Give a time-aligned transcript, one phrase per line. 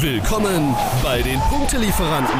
[0.00, 2.38] Willkommen bei den Punktelieferanten,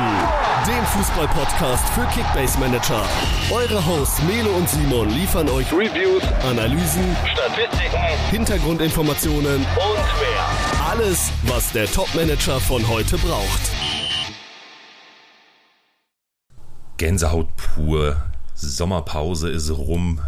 [0.66, 3.02] dem Fußball-Podcast für Kickbase Manager.
[3.50, 7.96] Eure Hosts Melo und Simon liefern euch Reviews, Analysen, Statistiken,
[8.30, 10.86] Hintergrundinformationen und mehr.
[10.90, 13.60] Alles, was der Top-Manager von heute braucht.
[16.98, 18.16] Gänsehaut pur.
[18.54, 20.20] Sommerpause ist rum.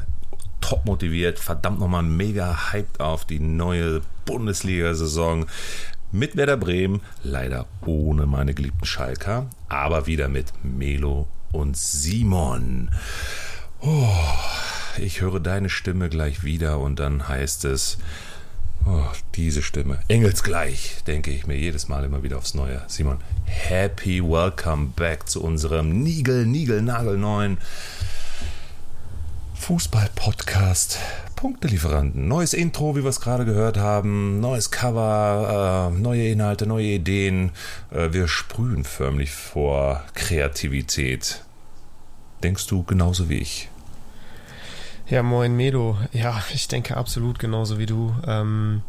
[0.62, 5.46] Top motiviert, verdammt nochmal mega hyped auf die neue Bundesliga-Saison
[6.12, 12.90] mit Werder Bremen, leider ohne meine geliebten Schalker, aber wieder mit Melo und Simon.
[13.80, 14.08] Oh,
[14.98, 17.98] ich höre deine Stimme gleich wieder und dann heißt es,
[18.86, 22.82] oh, diese Stimme, engelsgleich, denke ich mir jedes Mal immer wieder aufs Neue.
[22.86, 27.58] Simon, happy welcome back zu unserem Nigel, Nigel, Nagelneuen
[29.54, 30.98] Fußball-Podcast
[31.38, 32.26] Punktelieferanten.
[32.26, 37.52] Neues Intro, wie wir es gerade gehört haben, neues Cover, äh, neue Inhalte, neue Ideen.
[37.92, 41.44] Äh, wir sprühen förmlich vor Kreativität.
[42.42, 43.68] Denkst du genauso wie ich?
[45.06, 45.96] Ja, moin Medo.
[46.12, 48.16] Ja, ich denke absolut genauso wie du.
[48.26, 48.82] Ähm,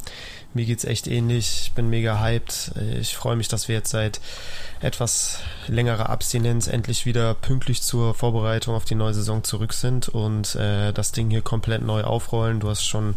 [0.53, 1.61] mir geht's echt ähnlich.
[1.63, 2.71] Ich bin mega hyped.
[2.99, 4.19] Ich freue mich, dass wir jetzt seit
[4.81, 10.55] etwas längerer Abstinenz endlich wieder pünktlich zur Vorbereitung auf die neue Saison zurück sind und
[10.55, 12.59] äh, das Ding hier komplett neu aufrollen.
[12.59, 13.15] Du hast schon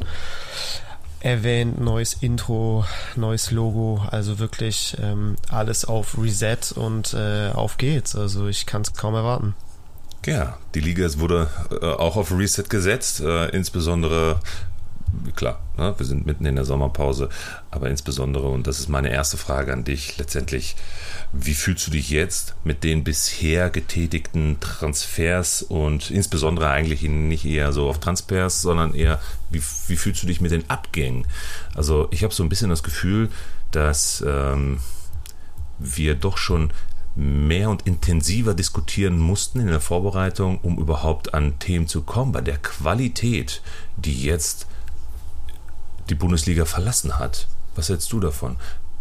[1.21, 8.17] erwähnt, neues Intro, neues Logo, also wirklich ähm, alles auf Reset und äh, auf geht's.
[8.17, 9.55] Also ich kann es kaum erwarten.
[10.27, 11.49] Ja, die Liga wurde
[11.81, 14.41] äh, auch auf Reset gesetzt, äh, insbesondere
[15.37, 17.29] klar, ne, wir sind mitten in der Sommerpause,
[17.71, 20.77] aber insbesondere, und das ist meine erste Frage an dich, letztendlich,
[21.33, 25.63] wie fühlst du dich jetzt mit den bisher getätigten Transfers?
[25.63, 30.41] Und insbesondere eigentlich nicht eher so auf Transfers, sondern eher, wie, wie fühlst du dich
[30.41, 31.27] mit den Abgängen?
[31.75, 33.31] Also ich habe so ein bisschen das Gefühl,
[33.71, 34.81] dass ähm,
[35.79, 36.73] wir doch schon
[37.15, 42.41] mehr und intensiver diskutieren mussten in der Vorbereitung, um überhaupt an Themen zu kommen, bei
[42.41, 43.63] der Qualität,
[43.97, 44.67] die jetzt
[46.09, 47.49] die Bundesliga verlassen hat.
[47.75, 48.57] Was hältst du davon?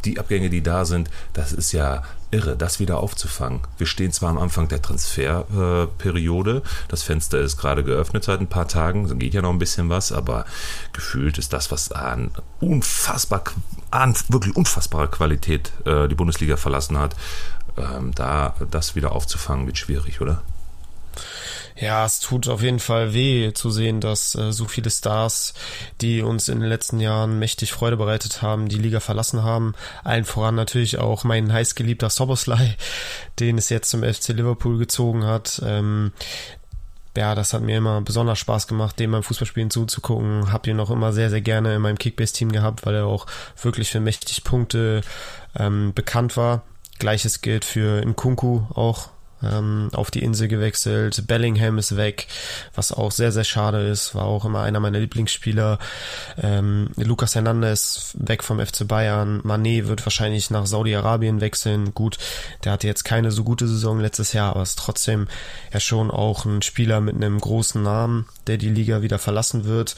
[0.05, 3.61] Die Abgänge, die da sind, das ist ja irre, das wieder aufzufangen.
[3.77, 8.67] Wir stehen zwar am Anfang der Transferperiode, das Fenster ist gerade geöffnet seit ein paar
[8.67, 10.45] Tagen, da geht ja noch ein bisschen was, aber
[10.93, 13.43] gefühlt ist das, was an unfassbar,
[13.91, 17.15] an wirklich unfassbarer Qualität äh, die Bundesliga verlassen hat,
[17.77, 20.41] ähm, da das wieder aufzufangen, wird schwierig, oder?
[21.75, 25.53] Ja, es tut auf jeden Fall weh zu sehen, dass äh, so viele Stars,
[26.01, 29.73] die uns in den letzten Jahren mächtig Freude bereitet haben, die Liga verlassen haben.
[30.03, 32.75] Allen voran natürlich auch mein heißgeliebter Soboslai,
[33.39, 35.61] den es jetzt zum FC Liverpool gezogen hat.
[35.65, 36.11] Ähm,
[37.17, 40.51] ja, das hat mir immer besonders Spaß gemacht, dem beim Fußballspielen zuzugucken.
[40.51, 43.27] Hab ihn auch immer sehr, sehr gerne in meinem Kickbase-Team gehabt, weil er auch
[43.61, 45.01] wirklich für mächtig Punkte
[45.57, 46.63] ähm, bekannt war.
[46.99, 49.09] Gleiches gilt für Nkunku auch,
[49.43, 51.27] ähm, auf die Insel gewechselt.
[51.27, 52.27] Bellingham ist weg,
[52.75, 54.15] was auch sehr, sehr schade ist.
[54.15, 55.79] War auch immer einer meiner Lieblingsspieler.
[56.41, 59.41] Ähm, Lucas Hernandez weg vom FC Bayern.
[59.43, 61.93] Manet wird wahrscheinlich nach Saudi-Arabien wechseln.
[61.93, 62.17] Gut,
[62.63, 65.27] der hatte jetzt keine so gute Saison letztes Jahr, aber ist trotzdem
[65.73, 69.95] ja schon auch ein Spieler mit einem großen Namen, der die Liga wieder verlassen wird.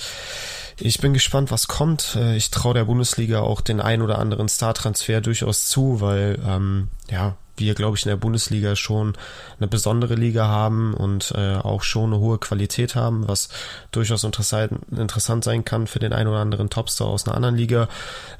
[0.79, 2.15] Ich bin gespannt, was kommt.
[2.15, 6.89] Äh, ich traue der Bundesliga auch den ein oder anderen Star-Transfer durchaus zu, weil ähm,
[7.09, 9.13] ja, wir, glaube ich, in der Bundesliga schon
[9.59, 13.49] eine besondere Liga haben und äh, auch schon eine hohe Qualität haben, was
[13.91, 17.87] durchaus interessant, sein kann für den einen oder anderen Topstar aus einer anderen Liga.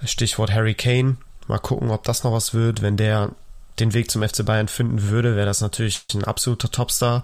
[0.03, 1.17] Stichwort Harry Kane.
[1.47, 2.81] Mal gucken, ob das noch was wird.
[2.81, 3.31] Wenn der
[3.79, 7.23] den Weg zum FC Bayern finden würde, wäre das natürlich ein absoluter Topstar.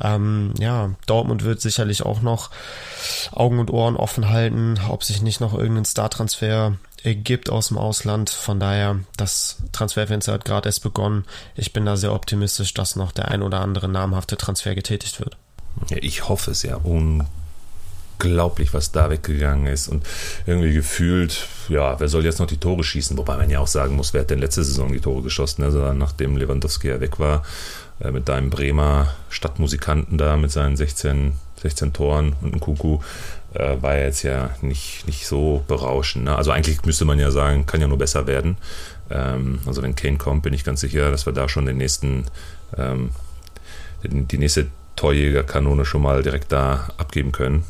[0.00, 2.50] Ähm, ja, Dortmund wird sicherlich auch noch
[3.32, 6.74] Augen und Ohren offen halten, ob sich nicht noch irgendein Star-Transfer
[7.04, 8.30] gibt aus dem Ausland.
[8.30, 11.24] Von daher, das Transferfenster hat gerade erst begonnen.
[11.56, 15.36] Ich bin da sehr optimistisch, dass noch der ein oder andere namhafte Transfer getätigt wird.
[15.90, 19.88] Ja, ich hoffe es ja unglaublich, was da weggegangen ist.
[19.88, 20.06] Und
[20.46, 23.18] irgendwie gefühlt, ja, wer soll jetzt noch die Tore schießen?
[23.18, 25.64] Wobei man ja auch sagen muss, wer hat denn letzte Saison die Tore geschossen?
[25.64, 27.42] Also nachdem Lewandowski ja weg war,
[28.00, 31.32] äh, mit deinem Bremer Stadtmusikanten da mit seinen 16,
[31.62, 33.02] 16 Toren und einem Kuckuck
[33.54, 36.24] äh, war jetzt ja nicht, nicht so berauschend.
[36.24, 36.36] Ne?
[36.36, 38.56] Also eigentlich müsste man ja sagen, kann ja nur besser werden.
[39.10, 42.24] Ähm, also wenn Kane kommt, bin ich ganz sicher, dass wir da schon den nächsten,
[42.76, 43.10] ähm,
[44.04, 47.64] die nächste Torjägerkanone schon mal direkt da abgeben können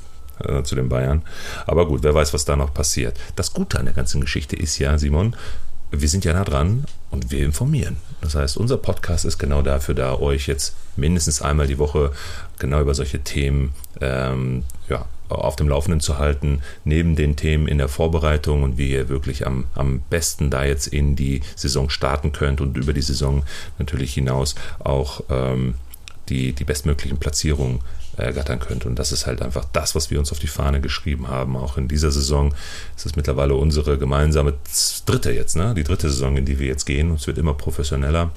[0.44, 1.22] äh, zu den Bayern.
[1.66, 3.18] Aber gut, wer weiß, was da noch passiert.
[3.36, 5.36] Das Gute an der ganzen Geschichte ist ja, Simon,
[5.90, 7.98] wir sind ja nah dran und wir informieren.
[8.22, 12.12] Das heißt, unser Podcast ist genau dafür da, euch jetzt mindestens einmal die Woche
[12.58, 17.78] genau über solche Themen ähm, ja, auf dem Laufenden zu halten, neben den Themen in
[17.78, 22.32] der Vorbereitung und wie ihr wirklich am, am besten da jetzt in die Saison starten
[22.32, 23.42] könnt und über die Saison
[23.78, 25.74] natürlich hinaus auch ähm,
[26.28, 27.80] die, die bestmöglichen Platzierungen
[28.16, 28.84] ergattern könnt.
[28.84, 31.56] Und das ist halt einfach das, was wir uns auf die Fahne geschrieben haben.
[31.56, 32.54] Auch in dieser Saison
[32.96, 34.54] ist es mittlerweile unsere gemeinsame
[35.06, 35.74] dritte jetzt, ne?
[35.74, 37.14] Die dritte Saison, in die wir jetzt gehen.
[37.14, 38.30] Es wird immer professioneller.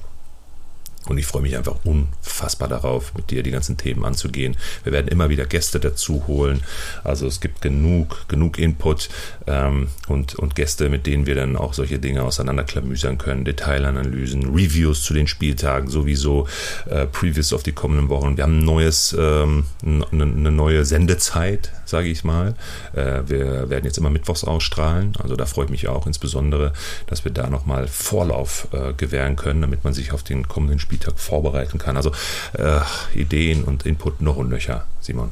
[1.08, 4.56] Und ich freue mich einfach unfassbar darauf, mit dir die ganzen Themen anzugehen.
[4.84, 6.62] Wir werden immer wieder Gäste dazu holen.
[7.04, 9.08] Also es gibt genug, genug Input
[9.46, 13.44] ähm, und, und Gäste, mit denen wir dann auch solche Dinge auseinanderklamüsern können.
[13.44, 16.48] Detailanalysen, Reviews zu den Spieltagen, sowieso
[16.90, 18.36] äh, Previews auf die kommenden Wochen.
[18.36, 22.54] Wir haben ein neues, ähm, eine neue Sendezeit, sage ich mal.
[22.94, 25.14] Äh, wir werden jetzt immer mittwochs ausstrahlen.
[25.22, 26.72] Also da freue ich mich auch insbesondere,
[27.06, 31.18] dass wir da nochmal Vorlauf äh, gewähren können, damit man sich auf den kommenden Spieltag
[31.18, 31.96] vorbereiten kann.
[31.96, 32.12] Also
[32.52, 32.80] äh,
[33.14, 35.30] Ideen und Input noch und nöcher, Simon.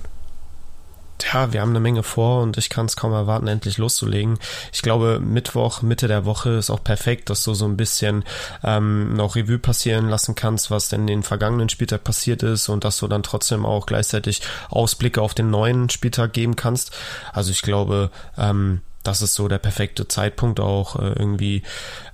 [1.32, 4.38] Ja, wir haben eine Menge vor und ich kann es kaum erwarten, endlich loszulegen.
[4.72, 8.24] Ich glaube, Mittwoch, Mitte der Woche ist auch perfekt, dass du so ein bisschen
[8.62, 12.98] ähm, noch Revue passieren lassen kannst, was denn den vergangenen Spieltag passiert ist und dass
[12.98, 16.92] du dann trotzdem auch gleichzeitig Ausblicke auf den neuen Spieltag geben kannst.
[17.32, 21.62] Also ich glaube, ähm, das ist so der perfekte Zeitpunkt auch äh, irgendwie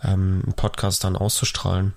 [0.05, 1.95] ähm, einen Podcast dann auszustrahlen.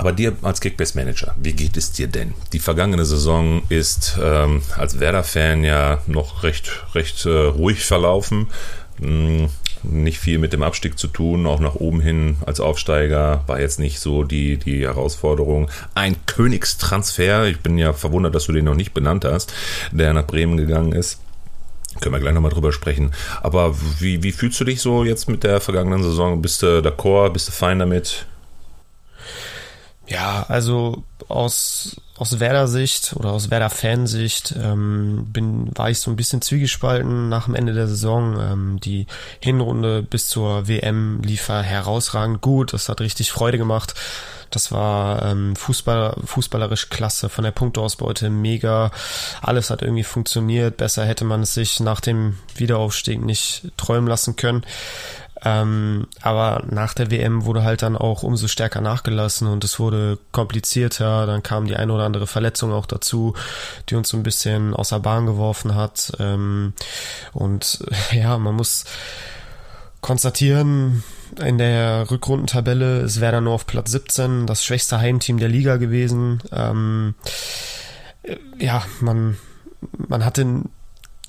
[0.00, 2.32] Aber dir als Kickbase-Manager, wie geht es dir denn?
[2.54, 8.46] Die vergangene Saison ist ähm, als Werder-Fan ja noch recht, recht äh, ruhig verlaufen.
[8.98, 9.50] Hm,
[9.82, 13.78] nicht viel mit dem Abstieg zu tun, auch nach oben hin als Aufsteiger war jetzt
[13.78, 15.70] nicht so die, die Herausforderung.
[15.94, 19.52] Ein Königstransfer, ich bin ja verwundert, dass du den noch nicht benannt hast,
[19.92, 21.20] der nach Bremen gegangen ist.
[22.00, 23.12] Können wir gleich nochmal drüber sprechen.
[23.42, 26.40] Aber wie, wie fühlst du dich so jetzt mit der vergangenen Saison?
[26.40, 27.34] Bist du d'accord?
[27.34, 28.24] Bist du fein damit?
[30.10, 36.42] Ja, also aus, aus Werder-Sicht oder aus Werder-Fansicht ähm, bin, war ich so ein bisschen
[36.42, 38.36] zwiegespalten nach dem Ende der Saison.
[38.40, 39.06] Ähm, die
[39.38, 42.72] Hinrunde bis zur WM lief herausragend gut.
[42.72, 43.94] Das hat richtig Freude gemacht.
[44.50, 48.90] Das war ähm, Fußball, fußballerisch klasse, von der Punkteausbeute mega.
[49.40, 50.76] Alles hat irgendwie funktioniert.
[50.76, 54.64] Besser hätte man es sich nach dem Wiederaufstieg nicht träumen lassen können.
[55.44, 60.18] Ähm, aber nach der WM wurde halt dann auch umso stärker nachgelassen und es wurde
[60.32, 61.26] komplizierter.
[61.26, 63.34] Dann kam die eine oder andere Verletzung auch dazu,
[63.88, 66.12] die uns so ein bisschen außer Bahn geworfen hat.
[66.18, 66.74] Ähm,
[67.32, 68.84] und ja, man muss
[70.00, 71.02] konstatieren,
[71.38, 76.42] in der Rückrundentabelle ist Werder nur auf Platz 17, das schwächste Heimteam der Liga gewesen.
[76.52, 77.14] Ähm,
[78.58, 79.36] ja, man,
[79.96, 80.64] man hatte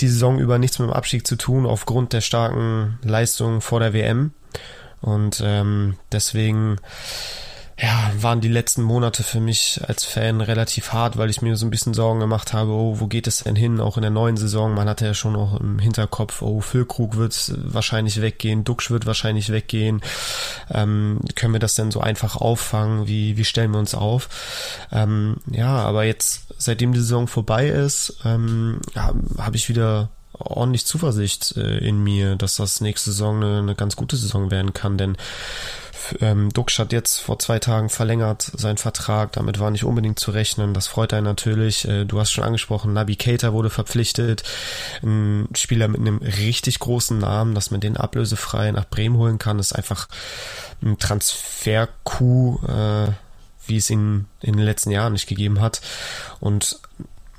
[0.02, 3.94] die Saison über nichts mit dem Abstieg zu tun, aufgrund der starken Leistung vor der
[3.94, 4.32] WM.
[5.02, 6.78] Und ähm, deswegen
[7.80, 11.66] ja, waren die letzten Monate für mich als Fan relativ hart, weil ich mir so
[11.66, 14.38] ein bisschen Sorgen gemacht habe, oh, wo geht es denn hin, auch in der neuen
[14.38, 14.74] Saison.
[14.74, 19.52] Man hatte ja schon auch im Hinterkopf, oh, Füllkrug wird wahrscheinlich weggehen, Duxch wird wahrscheinlich
[19.52, 20.02] weggehen.
[20.70, 23.08] Ähm, können wir das denn so einfach auffangen?
[23.08, 24.30] Wie, wie stellen wir uns auf?
[24.92, 30.86] Ähm, ja, aber jetzt, seitdem die Saison vorbei ist, ähm, ja, habe ich wieder ordentlich
[30.86, 34.98] Zuversicht äh, in mir, dass das nächste Saison eine, eine ganz gute Saison werden kann,
[34.98, 35.18] denn
[36.20, 40.32] ähm, Dux hat jetzt vor zwei Tagen verlängert seinen Vertrag, damit war nicht unbedingt zu
[40.32, 40.74] rechnen.
[40.74, 41.88] Das freut einen natürlich.
[41.88, 44.44] Äh, du hast schon angesprochen, Nabi Keita wurde verpflichtet.
[45.04, 49.60] Ein Spieler mit einem richtig großen Namen, dass man den ablösefrei nach Bremen holen kann,
[49.60, 50.08] ist einfach
[50.82, 53.12] ein Transfer-Coup, äh,
[53.68, 55.82] wie es ihn in den letzten Jahren nicht gegeben hat.
[56.40, 56.80] Und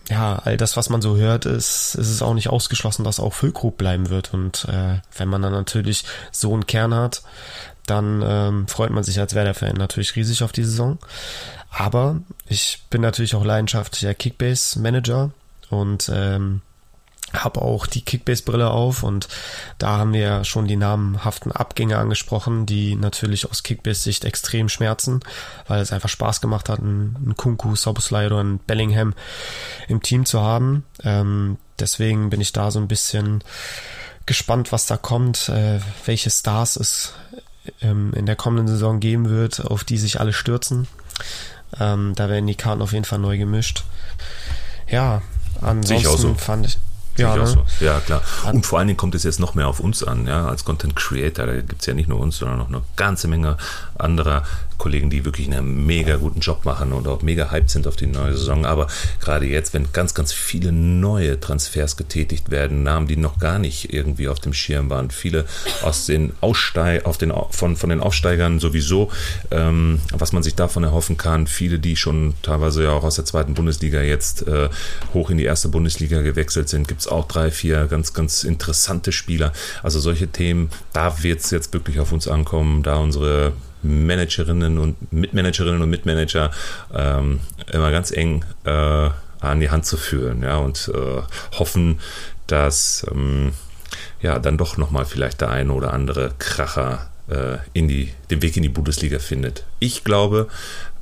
[0.08, 3.32] ja, all das, was man so hört, ist, ist es auch nicht ausgeschlossen, dass auch
[3.32, 4.34] Füllkrug bleiben wird.
[4.34, 7.22] Und äh, wenn man dann natürlich so einen Kern hat,
[7.86, 10.98] dann ähm, freut man sich als Werder-Fan natürlich riesig auf die Saison.
[11.70, 15.30] Aber ich bin natürlich auch leidenschaftlicher Kickbase-Manager
[15.70, 16.62] und ähm,
[17.32, 19.28] habe auch die Kickbase-Brille auf und
[19.78, 25.20] da haben wir ja schon die namenhaften Abgänge angesprochen, die natürlich aus Kickbase-Sicht extrem schmerzen,
[25.66, 29.14] weil es einfach Spaß gemacht hat, einen, Kunku, Soboslai oder einen Bellingham
[29.88, 30.84] im Team zu haben.
[31.02, 33.42] Ähm, deswegen bin ich da so ein bisschen
[34.26, 37.14] gespannt, was da kommt, äh, welche Stars es
[37.80, 40.86] ähm, in der kommenden Saison geben wird, auf die sich alle stürzen.
[41.80, 43.84] Ähm, da werden die Karten auf jeden Fall neu gemischt.
[44.88, 45.22] Ja,
[45.60, 46.34] ansonsten so.
[46.34, 46.78] fand ich.
[47.16, 47.46] Ja, ne?
[47.46, 47.64] so.
[47.80, 48.22] ja, klar.
[48.52, 50.96] Und vor allen Dingen kommt es jetzt noch mehr auf uns an, ja, als Content
[50.96, 51.46] Creator.
[51.46, 53.56] Da gibt es ja nicht nur uns, sondern noch eine ganze Menge
[53.98, 54.44] anderer
[54.82, 58.08] Kollegen, die wirklich einen mega guten Job machen und auch mega hyped sind auf die
[58.08, 58.66] neue Saison.
[58.66, 58.88] Aber
[59.20, 63.94] gerade jetzt, wenn ganz, ganz viele neue Transfers getätigt werden, Namen, die noch gar nicht
[63.94, 65.44] irgendwie auf dem Schirm waren, viele
[65.82, 69.12] aus den Aussteig, auf den, von, von den Aufsteigern sowieso,
[69.52, 73.24] ähm, was man sich davon erhoffen kann, viele, die schon teilweise ja auch aus der
[73.24, 74.68] zweiten Bundesliga jetzt äh,
[75.14, 79.12] hoch in die erste Bundesliga gewechselt sind, gibt es auch drei, vier ganz, ganz interessante
[79.12, 79.52] Spieler.
[79.84, 85.12] Also solche Themen, da wird es jetzt wirklich auf uns ankommen, da unsere Managerinnen und
[85.12, 86.50] Mitmanagerinnen und Mitmanager
[86.94, 87.40] ähm,
[87.72, 89.10] immer ganz eng äh,
[89.40, 91.22] an die Hand zu führen, ja, und äh,
[91.58, 92.00] hoffen,
[92.46, 93.52] dass ähm,
[94.20, 98.56] ja dann doch nochmal vielleicht der eine oder andere Kracher äh, in die, den Weg
[98.56, 99.64] in die Bundesliga findet.
[99.80, 100.48] Ich glaube,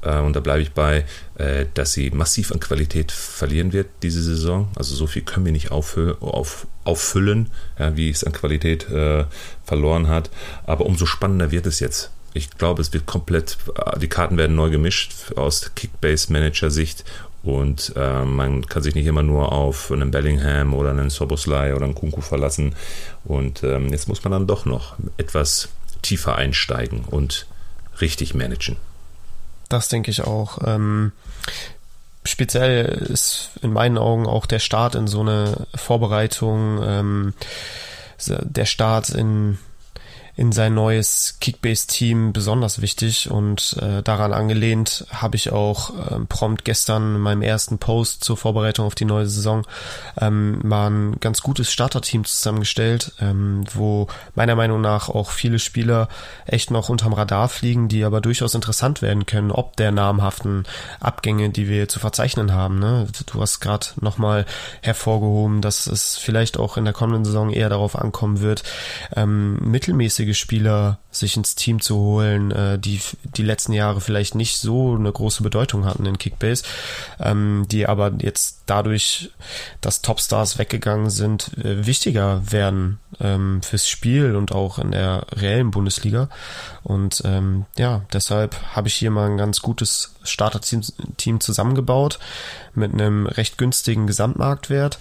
[0.03, 1.05] äh, und da bleibe ich bei,
[1.37, 4.69] äh, dass sie massiv an Qualität verlieren wird diese Saison.
[4.77, 9.25] Also so viel können wir nicht auffüllen, auf, auffüllen ja, wie es an Qualität äh,
[9.65, 10.31] verloren hat.
[10.65, 12.11] Aber umso spannender wird es jetzt.
[12.33, 13.59] Ich glaube, es wird komplett,
[14.01, 17.05] die Karten werden neu gemischt aus Kickbase-Manager-Sicht
[17.43, 21.85] und äh, man kann sich nicht immer nur auf einen Bellingham oder einen Soboslai oder
[21.85, 22.75] einen Kunku verlassen.
[23.25, 25.71] Und ähm, jetzt muss man dann doch noch etwas
[26.03, 27.47] tiefer einsteigen und
[28.01, 28.77] richtig managen.
[29.69, 30.59] Das denke ich auch.
[30.67, 31.13] Ähm,
[32.25, 37.35] speziell ist in meinen Augen auch der Start in so eine Vorbereitung, ähm,
[38.27, 39.59] der Start in
[40.41, 46.65] in sein neues Kickbase-Team besonders wichtig und äh, daran angelehnt habe ich auch äh, prompt
[46.65, 49.67] gestern in meinem ersten Post zur Vorbereitung auf die neue Saison
[50.19, 56.09] ähm, mal ein ganz gutes Starterteam zusammengestellt, ähm, wo meiner Meinung nach auch viele Spieler
[56.47, 60.65] echt noch unterm Radar fliegen, die aber durchaus interessant werden können, ob der namhaften
[61.01, 62.79] Abgänge, die wir zu verzeichnen haben.
[62.79, 63.09] Ne?
[63.27, 64.47] Du hast gerade nochmal
[64.81, 68.63] hervorgehoben, dass es vielleicht auch in der kommenden Saison eher darauf ankommen wird,
[69.15, 73.01] ähm, mittelmäßig mittelmäßige Spieler sich ins Team zu holen, äh, die
[73.37, 76.63] die letzten Jahre vielleicht nicht so eine große Bedeutung hatten in Kickbase,
[77.19, 79.31] ähm, die aber jetzt dadurch,
[79.81, 85.73] dass Topstars weggegangen sind, äh, wichtiger werden ähm, fürs Spiel und auch in der reellen
[85.73, 86.29] Bundesliga.
[86.85, 92.21] Und ähm, ja, deshalb habe ich hier mal ein ganz gutes Starterteam zusammengebaut
[92.75, 94.99] mit einem recht günstigen Gesamtmarktwert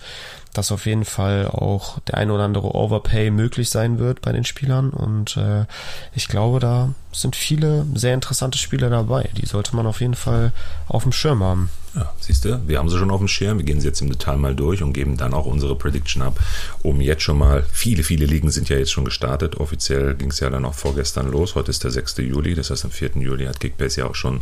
[0.53, 4.43] dass auf jeden Fall auch der ein oder andere Overpay möglich sein wird bei den
[4.43, 4.89] Spielern.
[4.89, 5.65] Und äh,
[6.13, 9.29] ich glaube, da sind viele sehr interessante Spieler dabei.
[9.37, 10.51] Die sollte man auf jeden Fall
[10.87, 11.69] auf dem Schirm haben.
[11.95, 13.57] Ja, siehst du, wir haben sie schon auf dem Schirm.
[13.57, 16.39] Wir gehen sie jetzt im Detail mal durch und geben dann auch unsere Prediction ab,
[16.83, 19.57] um jetzt schon mal, viele, viele Ligen sind ja jetzt schon gestartet.
[19.57, 21.55] Offiziell ging es ja dann auch vorgestern los.
[21.55, 22.17] Heute ist der 6.
[22.17, 23.11] Juli, das heißt am 4.
[23.15, 24.41] Juli hat Kickbase ja auch schon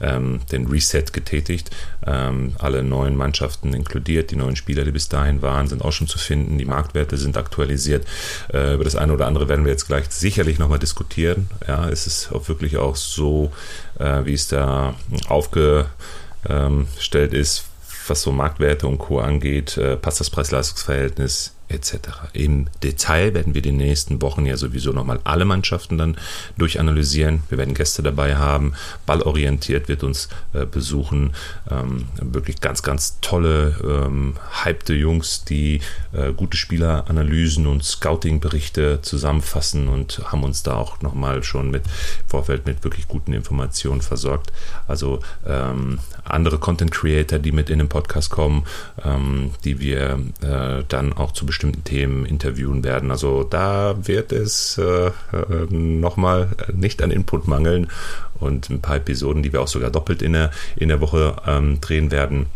[0.00, 1.70] ähm, den Reset getätigt.
[2.06, 6.06] Ähm, alle neuen Mannschaften inkludiert, die neuen Spieler, die bis dahin waren, sind auch schon
[6.06, 6.56] zu finden.
[6.56, 8.06] Die Marktwerte sind aktualisiert.
[8.52, 11.50] Äh, über das eine oder andere werden wir jetzt gleich sicherlich nochmal diskutieren.
[11.66, 13.52] Ja, es ist auch wirklich auch so,
[13.98, 14.94] äh, wie es da
[16.48, 17.64] aufgestellt ist,
[18.06, 19.20] was so Marktwerte und Co.
[19.20, 22.30] angeht, äh, passt das Preis-Leistungs-Verhältnis etc.
[22.32, 26.16] Im Detail werden wir die nächsten Wochen ja sowieso nochmal alle Mannschaften dann
[26.56, 27.42] durchanalysieren.
[27.48, 28.74] Wir werden Gäste dabei haben.
[29.06, 31.32] Ballorientiert wird uns äh, besuchen.
[31.70, 35.80] Ähm, wirklich ganz, ganz tolle, ähm, hypte Jungs, die
[36.12, 41.82] äh, gute Spieleranalysen und Scouting-Berichte zusammenfassen und haben uns da auch nochmal schon mit
[42.26, 44.52] Vorfeld mit wirklich guten Informationen versorgt.
[44.86, 48.64] Also ähm, andere Content Creator, die mit in den Podcast kommen,
[49.04, 53.10] ähm, die wir äh, dann auch zu bestimmten Themen interviewen werden.
[53.10, 55.12] Also da wird es äh, äh
[55.70, 57.88] nochmal nicht an Input mangeln
[58.38, 61.80] und ein paar Episoden, die wir auch sogar doppelt in der, in der Woche ähm,
[61.80, 62.46] drehen werden.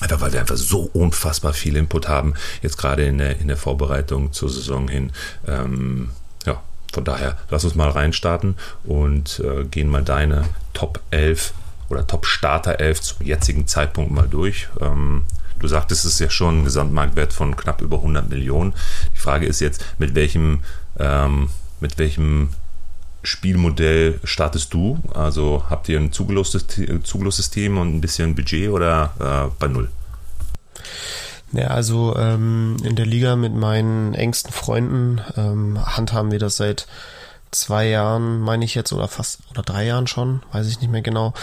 [0.00, 3.56] Einfach weil wir einfach so unfassbar viel Input haben, jetzt gerade in der, in der
[3.56, 5.10] Vorbereitung zur Saison hin.
[5.46, 6.10] Ähm,
[6.44, 10.44] ja, von daher, lass uns mal reinstarten und äh, gehen mal deine
[10.74, 11.54] Top 11
[11.88, 14.68] oder Top Starter 11 zum jetzigen Zeitpunkt mal durch.
[14.82, 15.24] Ähm,
[15.58, 18.74] Du sagtest, es ist ja schon ein Gesamtmarktwert von knapp über 100 Millionen.
[19.14, 20.60] Die Frage ist jetzt, mit welchem,
[20.98, 21.50] ähm,
[21.80, 22.50] mit welchem
[23.22, 24.98] Spielmodell startest du?
[25.12, 26.66] Also habt ihr ein zugelosstes,
[27.50, 29.88] Team und ein bisschen Budget oder äh, bei Null?
[31.52, 36.86] Ja, also ähm, in der Liga mit meinen engsten Freunden ähm, handhaben wir das seit
[37.50, 41.02] zwei Jahren, meine ich jetzt, oder fast, oder drei Jahren schon, weiß ich nicht mehr
[41.02, 41.34] genau,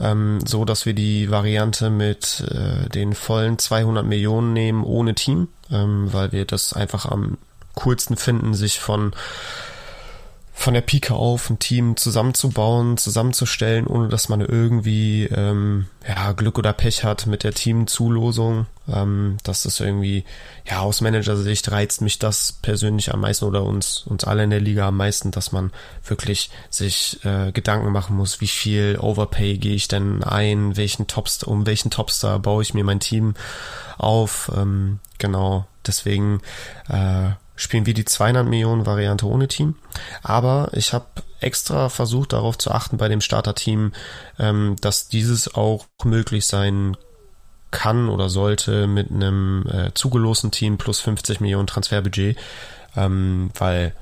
[0.00, 5.48] ähm, so, dass wir die Variante mit äh, den vollen 200 Millionen nehmen ohne Team,
[5.70, 7.38] ähm, weil wir das einfach am
[7.74, 9.12] coolsten finden, sich von
[10.56, 16.58] von der Pike auf ein Team zusammenzubauen, zusammenzustellen, ohne dass man irgendwie ähm, ja, Glück
[16.58, 18.66] oder Pech hat mit der Teamzulosung.
[18.88, 20.24] Ähm, das ist irgendwie,
[20.64, 24.60] ja, aus Managersicht reizt mich das persönlich am meisten oder uns, uns alle in der
[24.60, 25.72] Liga am meisten, dass man
[26.04, 31.48] wirklich sich äh, Gedanken machen muss, wie viel Overpay gehe ich denn ein, welchen Topstar,
[31.50, 33.34] um welchen Topstar baue ich mir mein Team
[33.98, 34.52] auf.
[34.56, 36.40] Ähm, genau, deswegen
[36.88, 39.76] äh, spielen wir die 200 Millionen Variante ohne Team.
[40.22, 41.06] Aber ich habe
[41.40, 43.92] extra versucht darauf zu achten bei dem Starterteam,
[44.38, 46.96] ähm, dass dieses auch möglich sein
[47.70, 52.38] kann oder sollte mit einem äh, zugelosten Team plus 50 Millionen Transferbudget,
[52.96, 53.94] ähm, weil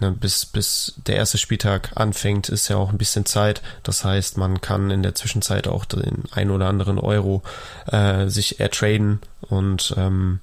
[0.00, 3.62] ne, bis, bis der erste Spieltag anfängt, ist ja auch ein bisschen Zeit.
[3.82, 7.42] Das heißt, man kann in der Zwischenzeit auch den ein oder anderen Euro
[7.86, 10.40] äh, sich ertraden und ähm,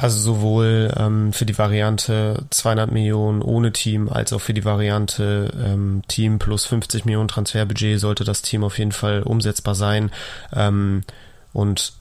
[0.00, 5.50] Also sowohl ähm, für die Variante 200 Millionen ohne Team als auch für die Variante
[5.60, 10.12] ähm, Team plus 50 Millionen Transferbudget sollte das Team auf jeden Fall umsetzbar sein.
[10.54, 11.02] Ähm,
[11.52, 11.94] und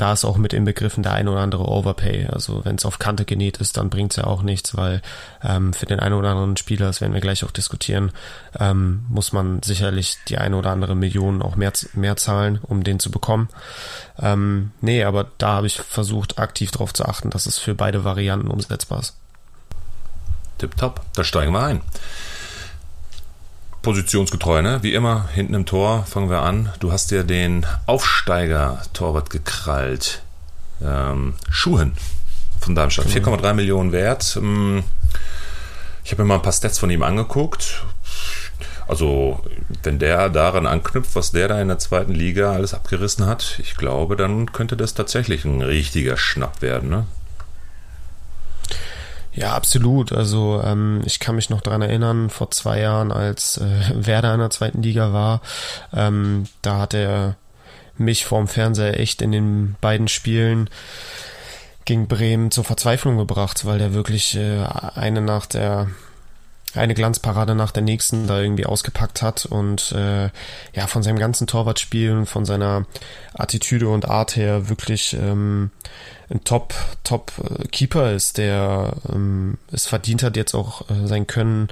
[0.00, 2.28] da ist auch mit inbegriffen der ein oder andere Overpay.
[2.32, 5.02] Also wenn es auf Kante genäht ist, dann bringt es ja auch nichts, weil
[5.42, 8.12] ähm, für den einen oder anderen Spieler, das werden wir gleich auch diskutieren,
[8.58, 12.98] ähm, muss man sicherlich die eine oder andere Million auch mehr, mehr zahlen, um den
[12.98, 13.48] zu bekommen.
[14.18, 18.04] Ähm, nee, aber da habe ich versucht, aktiv darauf zu achten, dass es für beide
[18.04, 19.16] Varianten umsetzbar ist.
[20.58, 21.80] Tipptopp, da steigen wir ein
[23.82, 24.82] positionsgetreu, ne?
[24.82, 26.72] Wie immer, hinten im Tor fangen wir an.
[26.80, 30.22] Du hast dir den Aufsteiger-Torwart gekrallt.
[30.82, 31.92] Ähm, Schuhen
[32.60, 33.06] von Darmstadt.
[33.06, 33.54] 4,3 genau.
[33.54, 34.36] Millionen wert.
[34.36, 34.84] Ähm,
[36.04, 37.84] ich habe mir mal ein paar Stats von ihm angeguckt.
[38.88, 39.44] Also,
[39.84, 43.76] wenn der daran anknüpft, was der da in der zweiten Liga alles abgerissen hat, ich
[43.76, 47.06] glaube, dann könnte das tatsächlich ein richtiger Schnapp werden, ne?
[49.32, 50.12] Ja, absolut.
[50.12, 53.66] Also ähm, ich kann mich noch dran erinnern, vor zwei Jahren, als äh,
[54.06, 55.40] Werder in der zweiten Liga war,
[55.94, 57.36] ähm, da hat er
[57.96, 60.70] mich vorm Fernseher echt in den beiden Spielen
[61.84, 65.88] gegen Bremen zur Verzweiflung gebracht, weil der wirklich äh, eine nach der
[66.74, 70.30] eine Glanzparade nach der nächsten da irgendwie ausgepackt hat und äh,
[70.72, 72.86] ja von seinem ganzen Torwartspiel von seiner
[73.34, 75.72] Attitüde und Art her wirklich ähm,
[76.30, 81.26] ein Top Top äh, Keeper ist, der ähm, es verdient hat jetzt auch äh, sein
[81.26, 81.68] Können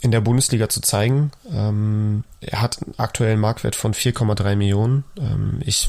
[0.00, 1.30] in der Bundesliga zu zeigen.
[1.50, 2.78] Ähm, er hat
[3.20, 5.04] einen Marktwert von 4,3 Millionen.
[5.18, 5.88] Ähm, ich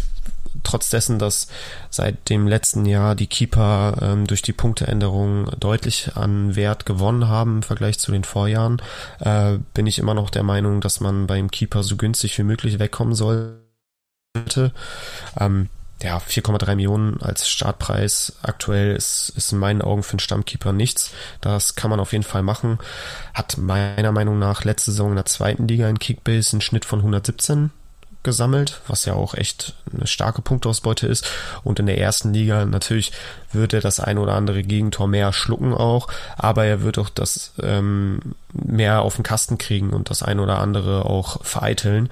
[0.64, 1.48] trotz dessen, dass
[1.90, 7.58] seit dem letzten Jahr die Keeper ähm, durch die Punkteänderung deutlich an Wert gewonnen haben
[7.58, 8.82] im Vergleich zu den Vorjahren,
[9.20, 12.79] äh, bin ich immer noch der Meinung, dass man beim Keeper so günstig wie möglich
[12.79, 13.62] wegkommen sollte.
[15.40, 15.70] Ähm,
[16.01, 21.12] ja, 4,3 Millionen als Startpreis aktuell ist, ist in meinen Augen für einen Stammkeeper nichts.
[21.42, 22.77] Das kann man auf jeden Fall machen.
[23.33, 27.00] Hat meiner Meinung nach letzte Saison in der zweiten Liga in Kickbase einen Schnitt von
[27.00, 27.72] 117
[28.27, 31.25] gesammelt, was ja auch echt eine starke Punktausbeute ist.
[31.64, 33.14] Und in der ersten Liga natürlich
[33.53, 37.53] wird er das ein oder andere Gegentor mehr schlucken auch, aber er wird auch das
[37.64, 38.20] ähm,
[38.51, 42.10] mehr auf den Kasten kriegen und das ein oder andere auch vereiteln.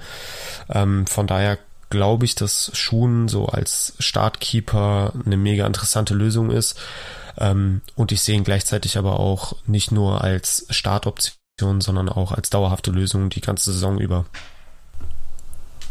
[0.70, 1.58] Ähm, von daher
[1.90, 6.78] glaube ich, dass Schuhen so als Startkeeper eine mega interessante Lösung ist.
[7.38, 12.50] Ähm, und ich sehe ihn gleichzeitig aber auch nicht nur als Startoption, sondern auch als
[12.50, 14.26] dauerhafte Lösung die ganze Saison über.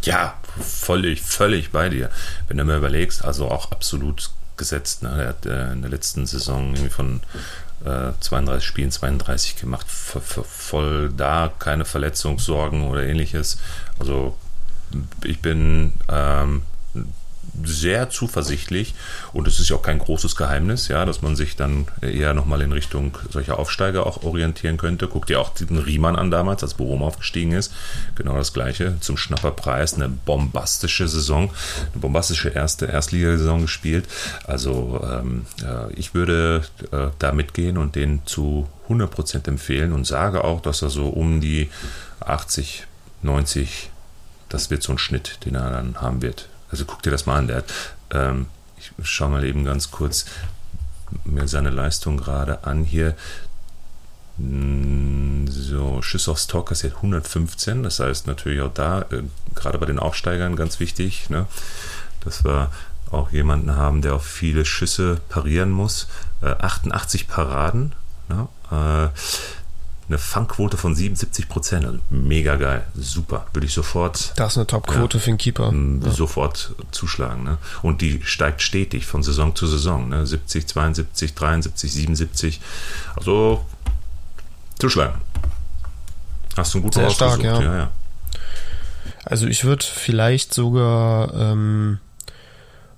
[0.03, 2.09] Ja, völlig, völlig bei dir.
[2.47, 5.03] Wenn du mir überlegst, also auch absolut gesetzt.
[5.03, 5.09] Ne?
[5.09, 7.21] Er hat äh, in der letzten Saison irgendwie von
[7.83, 13.57] äh, 32 Spielen 32 gemacht, voll da, keine Verletzungssorgen oder ähnliches.
[13.99, 14.37] Also
[15.23, 16.61] ich bin ähm,
[17.63, 18.95] sehr zuversichtlich
[19.33, 22.61] und es ist ja auch kein großes Geheimnis, ja, dass man sich dann eher nochmal
[22.61, 25.07] in Richtung solcher Aufsteiger auch orientieren könnte.
[25.07, 27.73] Guckt ihr auch den Riemann an damals, als Borum aufgestiegen ist.
[28.15, 28.95] Genau das gleiche.
[28.99, 31.51] Zum Schnapperpreis eine bombastische Saison,
[31.93, 34.07] eine bombastische erste Erstligasaison gespielt.
[34.45, 40.43] Also ähm, äh, ich würde äh, da mitgehen und den zu 100% empfehlen und sage
[40.43, 41.69] auch, dass er so um die
[42.19, 42.85] 80,
[43.21, 43.89] 90
[44.55, 46.47] das wird so ein Schnitt, den er dann haben wird.
[46.71, 47.47] Also guck dir das mal an.
[47.47, 47.73] Der hat,
[48.11, 50.25] ähm, ich schaue mal eben ganz kurz
[51.25, 53.15] mir seine Leistung gerade an hier.
[54.37, 57.83] Hm, so, Schuss aufs Tor kassiert 115.
[57.83, 59.23] Das heißt natürlich auch da, äh,
[59.55, 61.47] gerade bei den Aufsteigern ganz wichtig, ne,
[62.21, 62.71] dass wir
[63.11, 66.07] auch jemanden haben, der auch viele Schüsse parieren muss.
[66.41, 67.93] Äh, 88 Paraden.
[68.29, 69.09] Ne, äh,
[70.07, 71.85] eine Fangquote von 77 Prozent.
[71.85, 72.85] Also mega geil.
[72.95, 73.47] Super.
[73.53, 74.33] Würde ich sofort.
[74.35, 75.73] Das ist eine Top-Quote ja, für einen Keeper.
[75.73, 76.11] Ja.
[76.11, 77.43] Sofort zuschlagen.
[77.43, 77.57] Ne?
[77.81, 80.09] Und die steigt stetig von Saison zu Saison.
[80.09, 80.25] Ne?
[80.25, 82.61] 70, 72, 73, 77.
[83.15, 83.65] Also
[84.77, 85.19] zuschlagen.
[86.55, 87.61] Hast du einen guten Sehr stark, ja.
[87.61, 87.91] ja, ja.
[89.23, 91.99] Also ich würde vielleicht sogar ähm,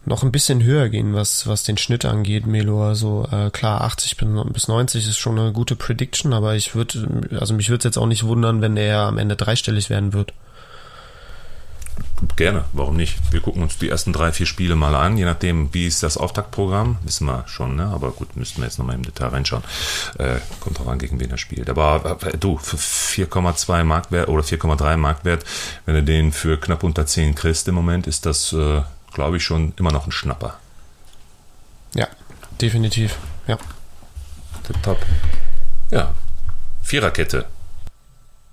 [0.07, 2.87] noch ein bisschen höher gehen, was, was den Schnitt angeht, Melo.
[2.87, 4.15] Also äh, klar, 80
[4.53, 7.97] bis 90 ist schon eine gute Prediction, aber ich würde, also mich würde es jetzt
[7.97, 10.33] auch nicht wundern, wenn er am Ende dreistellig werden wird.
[12.35, 13.17] Gerne, warum nicht?
[13.31, 16.15] Wir gucken uns die ersten drei, vier Spiele mal an, je nachdem, wie ist das
[16.15, 17.87] Auftaktprogramm, wissen wir schon, ne?
[17.87, 19.63] aber gut, müssten wir jetzt nochmal im Detail reinschauen.
[20.17, 21.69] Äh, kommt drauf an, gegen wen er spielt.
[21.69, 25.43] Aber äh, du, für 4,2 Marktwert oder 4,3 Marktwert,
[25.85, 28.81] wenn du den für knapp unter 10 kriegst im Moment, ist das äh,
[29.17, 30.59] glaube ich, schon immer noch ein Schnapper.
[31.95, 32.07] Ja,
[32.61, 33.17] definitiv.
[33.47, 33.57] Ja.
[34.83, 35.03] Top.
[35.89, 36.13] Ja.
[36.83, 37.45] Viererkette.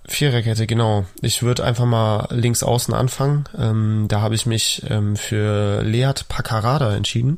[0.07, 1.05] Viererkette, genau.
[1.21, 3.45] Ich würde einfach mal links außen anfangen.
[3.55, 7.37] Ähm, da habe ich mich ähm, für Leat Pacarada entschieden,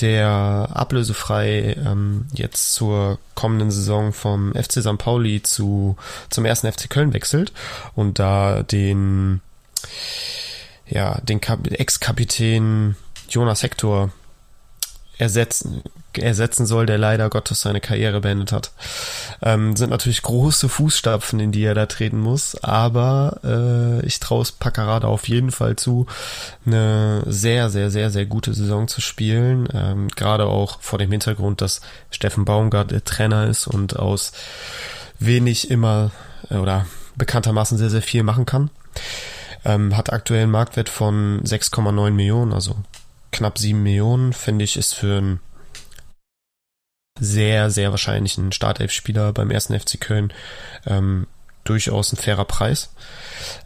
[0.00, 4.98] der ablösefrei ähm, jetzt zur kommenden Saison vom FC St.
[4.98, 5.96] Pauli zu,
[6.30, 7.52] zum ersten FC Köln wechselt
[7.94, 9.40] und da den
[10.88, 12.96] ja, den Ex-Kapitän
[13.28, 14.10] Jonas Hector
[15.18, 18.70] ersetzen, ersetzen soll, der leider Gottes seine Karriere beendet hat.
[19.42, 24.42] Ähm, sind natürlich große Fußstapfen, in die er da treten muss, aber äh, ich traue
[24.42, 26.06] es Paccarada auf jeden Fall zu,
[26.66, 29.68] eine sehr, sehr, sehr, sehr gute Saison zu spielen.
[29.72, 34.32] Ähm, Gerade auch vor dem Hintergrund, dass Steffen Baumgart der Trainer ist und aus
[35.18, 36.10] wenig immer
[36.50, 38.70] äh, oder bekanntermaßen sehr, sehr viel machen kann.
[39.64, 42.76] Ähm, hat aktuell einen Marktwert von 6,9 Millionen, also
[43.32, 45.40] knapp 7 Millionen, finde ich, ist für einen
[47.18, 50.32] sehr, sehr wahrscheinlichen Startelf-Spieler beim ersten FC Köln
[50.86, 51.26] ähm,
[51.64, 52.92] durchaus ein fairer Preis.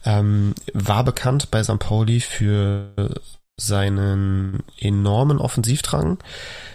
[0.05, 1.79] Ähm, war bekannt bei St.
[1.79, 3.21] Pauli für
[3.57, 6.19] seinen enormen Offensivdrang,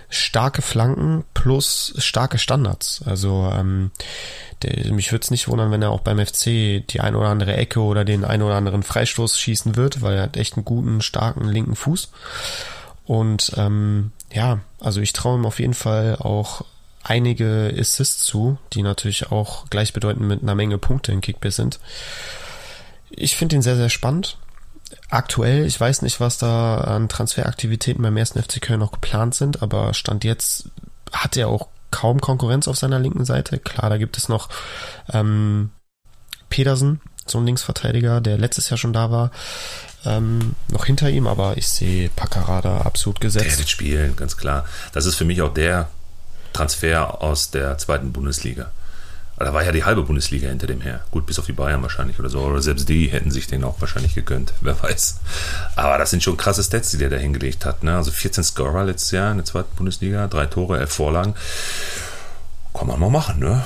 [0.09, 3.01] starke Flanken plus starke Standards.
[3.05, 3.91] Also ähm,
[4.63, 7.55] der, mich würde es nicht wundern, wenn er auch beim FC die ein oder andere
[7.55, 11.01] Ecke oder den ein oder anderen Freistoß schießen wird, weil er hat echt einen guten,
[11.01, 12.11] starken linken Fuß.
[13.05, 16.63] Und ähm, ja, also ich traue ihm auf jeden Fall auch
[17.03, 21.79] einige Assists zu, die natürlich auch gleichbedeutend mit einer Menge Punkte in Kickbase sind.
[23.09, 24.37] Ich finde ihn sehr, sehr spannend.
[25.09, 29.61] Aktuell, ich weiß nicht, was da an Transferaktivitäten beim ersten FC Köln noch geplant sind,
[29.61, 30.69] aber Stand jetzt
[31.11, 33.57] hat er auch kaum Konkurrenz auf seiner linken Seite.
[33.57, 34.49] Klar, da gibt es noch
[35.11, 35.71] ähm,
[36.49, 39.31] Pedersen, so ein Linksverteidiger, der letztes Jahr schon da war,
[40.05, 43.45] ähm, noch hinter ihm, aber ich sehe Paccarada absolut gesetzt.
[43.45, 44.65] Der wird spielen, ganz klar.
[44.93, 45.89] Das ist für mich auch der
[46.53, 48.71] Transfer aus der zweiten Bundesliga.
[49.37, 51.01] Da war ja die halbe Bundesliga hinter dem her.
[51.11, 52.39] Gut, bis auf die Bayern wahrscheinlich oder so.
[52.39, 54.53] Oder selbst die hätten sich den auch wahrscheinlich gegönnt.
[54.61, 55.19] Wer weiß.
[55.75, 57.83] Aber das sind schon krasse Stats, die der da hingelegt hat.
[57.83, 57.95] Ne?
[57.95, 61.35] Also 14 Scorer letztes Jahr in der zweiten Bundesliga, drei Tore, elf Vorlagen.
[62.73, 63.63] Kann man mal machen, ne?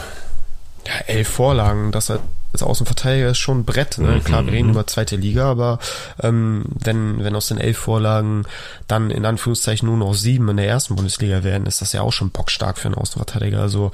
[0.88, 3.98] Ja, elf Vorlagen, das hat als Außenverteidiger ist schon ein Brett.
[3.98, 4.08] Ne?
[4.08, 4.74] Mhm, Klar, wir reden mhm.
[4.74, 5.80] über zweite Liga, aber
[6.22, 8.46] ähm, wenn, wenn aus den elf Vorlagen
[8.88, 12.14] dann in Anführungszeichen nur noch sieben in der ersten Bundesliga werden, ist das ja auch
[12.14, 13.62] schon bockstark für einen Außenverteidiger.
[13.62, 13.92] Also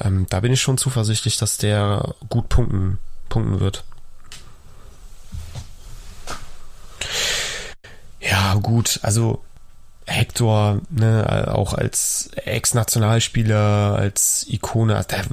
[0.00, 3.84] ähm, da bin ich schon zuversichtlich, dass der gut punkten, punkten wird.
[8.20, 9.42] Ja, gut, also
[10.06, 15.24] Hector, ne, auch als Ex-Nationalspieler, als Ikone, also der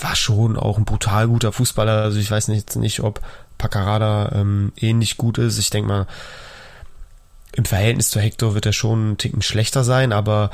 [0.00, 2.02] war schon auch ein brutal guter Fußballer.
[2.02, 3.20] Also ich weiß nicht, nicht ob
[3.58, 5.58] Paccarada ähm, ähnlich gut ist.
[5.58, 6.06] Ich denke mal,
[7.54, 10.50] im Verhältnis zu Hector wird er schon einen Ticken schlechter sein, aber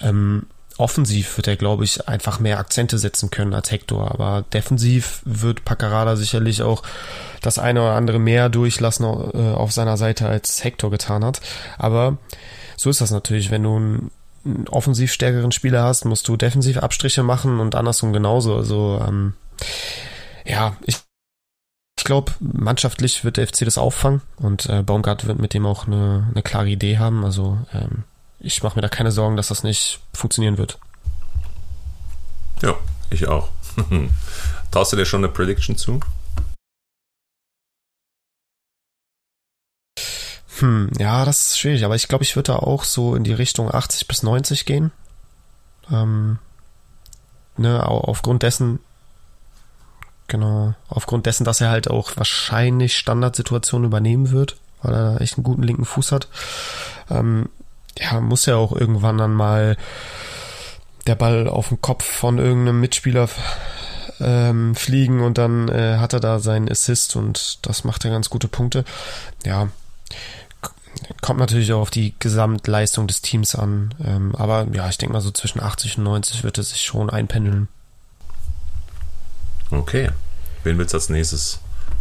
[0.00, 4.10] ähm, offensiv wird er, glaube ich, einfach mehr Akzente setzen können als Hector.
[4.10, 6.82] Aber defensiv wird Paccarada sicherlich auch
[7.40, 11.40] das eine oder andere mehr durchlassen äh, auf seiner Seite als Hector getan hat.
[11.78, 12.18] Aber
[12.76, 13.50] so ist das natürlich.
[13.50, 14.10] Wenn du einen,
[14.70, 18.56] offensiv stärkeren Spieler hast, musst du defensiv Abstriche machen und andersrum genauso.
[18.56, 19.34] Also ähm,
[20.44, 20.96] ja, ich
[22.02, 25.86] ich glaube, mannschaftlich wird der FC das auffangen und äh, Baumgart wird mit dem auch
[25.86, 27.24] eine, eine klare Idee haben.
[27.24, 28.02] Also ähm,
[28.40, 30.80] ich mache mir da keine Sorgen, dass das nicht funktionieren wird.
[32.60, 32.74] Ja,
[33.10, 33.50] ich auch.
[34.72, 36.00] Traust du dir schon eine Prediction zu?
[40.62, 43.32] Hm, ja, das ist schwierig, aber ich glaube, ich würde da auch so in die
[43.32, 44.92] Richtung 80 bis 90 gehen.
[45.90, 46.38] Ähm,
[47.56, 48.78] ne, aufgrund dessen,
[50.28, 55.42] genau, aufgrund dessen, dass er halt auch wahrscheinlich Standardsituationen übernehmen wird, weil er echt einen
[55.42, 56.28] guten linken Fuß hat.
[57.10, 57.48] Ähm,
[57.98, 59.76] ja, muss ja auch irgendwann dann mal
[61.08, 63.28] der Ball auf den Kopf von irgendeinem Mitspieler
[64.20, 68.30] ähm, fliegen und dann äh, hat er da seinen Assist und das macht er ganz
[68.30, 68.84] gute Punkte.
[69.44, 69.68] Ja,
[71.20, 73.94] kommt natürlich auch auf die Gesamtleistung des Teams an.
[74.04, 77.10] Ähm, aber ja, ich denke mal so zwischen 80 und 90 wird es sich schon
[77.10, 77.68] einpendeln.
[79.70, 80.10] Okay.
[80.64, 81.60] Wen willst du als nächstes?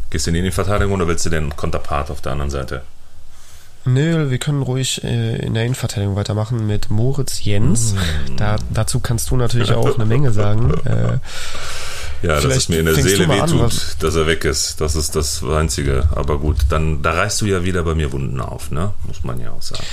[0.09, 2.83] Gehst du in die Verteidigung oder willst du den Konterpart auf der anderen Seite?
[3.85, 7.93] Nö, wir können ruhig äh, in der Innenverteidigung weitermachen mit Moritz Jens.
[7.93, 8.37] Mm.
[8.37, 10.73] Da, dazu kannst du natürlich auch eine Menge sagen.
[10.85, 11.19] Äh,
[12.21, 14.79] ja, dass es mir in der Seele wehtut, dass er weg ist.
[14.81, 16.07] Das ist das Einzige.
[16.15, 18.93] Aber gut, dann da reißt du ja wieder bei mir Wunden auf, ne?
[19.07, 19.83] Muss man ja auch sagen.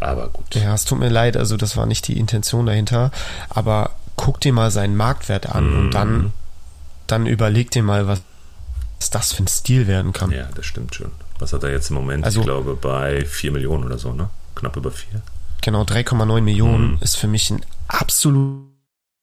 [0.00, 0.54] Aber gut.
[0.54, 3.10] Ja, es tut mir leid, also das war nicht die Intention dahinter.
[3.50, 5.78] Aber guck dir mal seinen Marktwert an mm.
[5.78, 6.32] und dann,
[7.06, 8.20] dann überleg dir mal, was
[9.10, 10.30] das für ein Stil werden kann.
[10.30, 11.10] Ja, das stimmt schon.
[11.38, 12.24] Was hat er jetzt im Moment?
[12.24, 14.28] Also, ich glaube bei 4 Millionen oder so, ne?
[14.54, 15.22] Knapp über 4.
[15.62, 16.98] Genau, 3,9 Millionen mm.
[17.00, 18.68] ist für mich ein absolut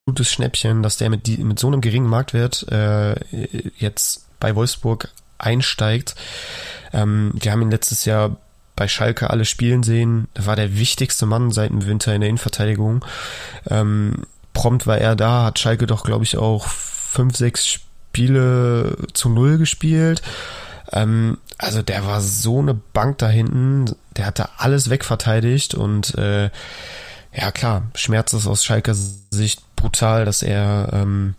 [0.05, 3.15] gutes Schnäppchen, dass der mit, die, mit so einem geringen Marktwert äh,
[3.77, 6.15] jetzt bei Wolfsburg einsteigt.
[6.93, 8.37] Ähm, wir haben ihn letztes Jahr
[8.75, 10.27] bei Schalke alle spielen sehen.
[10.35, 13.03] Er war der wichtigste Mann seit dem Winter in der Innenverteidigung.
[13.67, 19.29] Ähm, prompt war er da, hat Schalke doch, glaube ich, auch fünf, sechs Spiele zu
[19.29, 20.21] null gespielt.
[20.91, 26.51] Ähm, also der war so eine Bank da hinten, der hatte alles wegverteidigt und äh,
[27.33, 31.35] ja klar, Schmerz ist aus Schalker Sicht brutal, dass er ähm,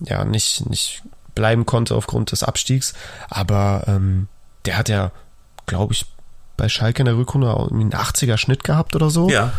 [0.00, 1.02] ja nicht, nicht
[1.34, 2.94] bleiben konnte aufgrund des Abstiegs.
[3.28, 4.28] Aber ähm,
[4.64, 5.12] der hat ja,
[5.66, 6.06] glaube ich,
[6.56, 9.28] bei Schalke in der Rückrunde einen 80er Schnitt gehabt oder so.
[9.30, 9.52] Ja,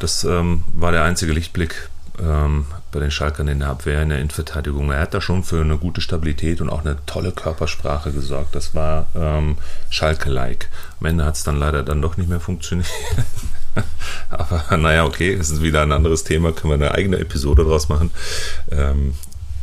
[0.00, 4.18] das ähm, war der einzige Lichtblick ähm, bei den Schalkern in der Abwehr, in der
[4.18, 4.90] Innenverteidigung.
[4.90, 8.54] Er hat da schon für eine gute Stabilität und auch eine tolle Körpersprache gesorgt.
[8.54, 9.58] Das war ähm,
[9.90, 10.70] Schalke-like.
[11.00, 12.88] Am Ende hat es dann leider dann doch nicht mehr funktioniert.
[14.30, 17.88] Aber naja, okay, es ist wieder ein anderes Thema, können wir eine eigene Episode draus
[17.88, 18.10] machen.
[18.70, 19.14] Ähm,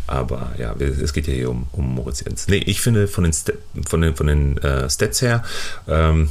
[0.08, 2.47] aber ja, es geht ja hier um, um Moritz Jens.
[2.47, 3.54] Nee, ich finde von den, St
[3.88, 5.43] von den, von den äh, Stats her
[5.88, 6.30] ähm,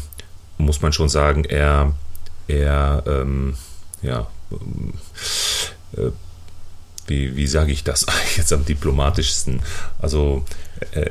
[0.58, 1.92] muss man schon sagen, er,
[2.46, 3.54] er ähm,
[4.02, 4.28] ja,
[5.96, 6.10] äh,
[7.06, 9.60] wie, wie sage ich das jetzt am diplomatischsten?
[10.00, 10.44] Also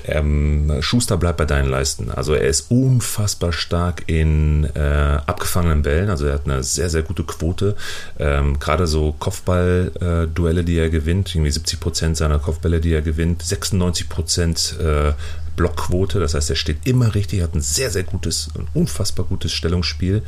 [0.05, 2.11] ähm, Schuster bleibt bei deinen Leisten.
[2.11, 4.79] Also er ist unfassbar stark in äh,
[5.25, 6.09] abgefangenen Bällen.
[6.09, 7.75] Also er hat eine sehr, sehr gute Quote.
[8.19, 13.01] Ähm, Gerade so Kopfball-Duelle, äh, die er gewinnt, irgendwie 70 Prozent seiner Kopfbälle, die er
[13.01, 15.13] gewinnt, 96 Prozent äh,
[15.55, 16.19] Blockquote.
[16.19, 20.23] Das heißt, er steht immer richtig, hat ein sehr, sehr gutes, ein unfassbar gutes Stellungsspiel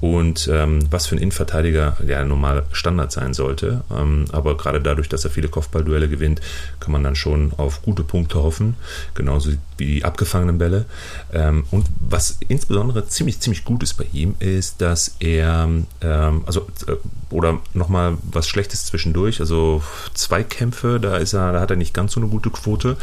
[0.00, 3.82] und ähm, was für ein Innenverteidiger ja normal Standard sein sollte.
[3.90, 6.40] Ähm, aber gerade dadurch, dass er viele Kopfballduelle gewinnt,
[6.80, 8.76] kann man dann schon auf gute Punkte hoffen,
[9.14, 10.84] genauso wie die abgefangenen Bälle.
[11.32, 15.68] Ähm, und was insbesondere ziemlich, ziemlich gut ist bei ihm, ist, dass er,
[16.00, 16.96] ähm, also, äh,
[17.30, 19.82] oder nochmal was Schlechtes zwischendurch, also
[20.14, 22.96] Zweikämpfe, da ist er, da hat er nicht ganz so eine gute Quote.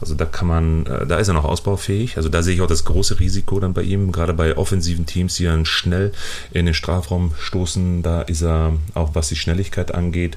[0.00, 2.16] Also da kann man, äh, da ist er noch ausbaufähig.
[2.16, 5.36] Also da sehe ich auch das große Risiko dann bei ihm, gerade bei offensiven Teams,
[5.36, 6.12] die dann schnell
[6.52, 8.02] in den Strafraum stoßen.
[8.02, 10.36] Da ist er, auch was die Schnelligkeit angeht,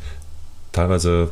[0.73, 1.31] teilweise,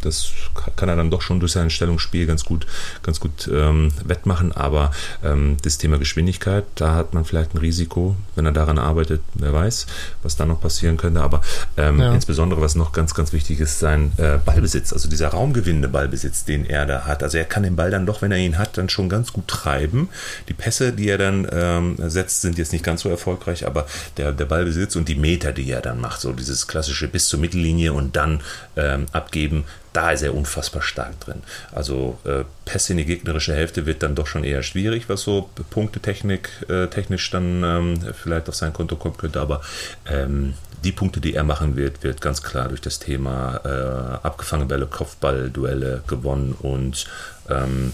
[0.00, 0.30] das
[0.76, 2.66] kann er dann doch schon durch sein Stellungsspiel ganz gut,
[3.02, 8.16] ganz gut ähm, wettmachen, aber ähm, das Thema Geschwindigkeit, da hat man vielleicht ein Risiko,
[8.34, 9.86] wenn er daran arbeitet, wer weiß,
[10.22, 11.42] was da noch passieren könnte, aber
[11.76, 12.14] ähm, ja.
[12.14, 16.64] insbesondere, was noch ganz, ganz wichtig ist, sein äh, Ballbesitz, also dieser raumgewinnende Ballbesitz, den
[16.64, 17.22] er da hat.
[17.22, 19.48] Also er kann den Ball dann doch, wenn er ihn hat, dann schon ganz gut
[19.48, 20.08] treiben.
[20.48, 24.32] Die Pässe, die er dann ähm, setzt, sind jetzt nicht ganz so erfolgreich, aber der,
[24.32, 27.92] der Ballbesitz und die Meter, die er dann macht, so dieses klassische bis zur Mittellinie
[27.92, 28.40] und dann
[28.76, 31.42] ähm, abgeben, da ist er unfassbar stark drin.
[31.72, 35.50] Also äh, Pässe in die gegnerische Hälfte wird dann doch schon eher schwierig, was so
[35.70, 39.60] Punktetechnik äh, technisch dann ähm, vielleicht auf sein Konto kommen könnte, aber
[40.06, 44.68] ähm, die Punkte, die er machen wird, wird ganz klar durch das Thema äh, abgefangene
[44.68, 47.06] Bälle, Kopfball-Duelle gewonnen und
[47.48, 47.92] ähm,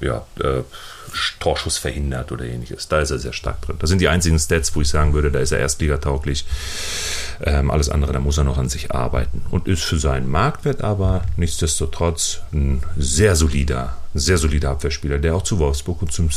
[0.00, 0.62] ja, äh,
[1.40, 2.88] Torschuss verhindert oder ähnliches.
[2.88, 3.76] Da ist er sehr stark drin.
[3.78, 6.44] Das sind die einzigen Stats, wo ich sagen würde, da ist er erstligatauglich.
[7.42, 9.42] Ähm, alles andere, da muss er noch an sich arbeiten.
[9.50, 15.42] Und ist für seinen Marktwert aber nichtsdestotrotz ein sehr solider, sehr solider Abwehrspieler, der auch
[15.42, 16.28] zu Wolfsburg und zum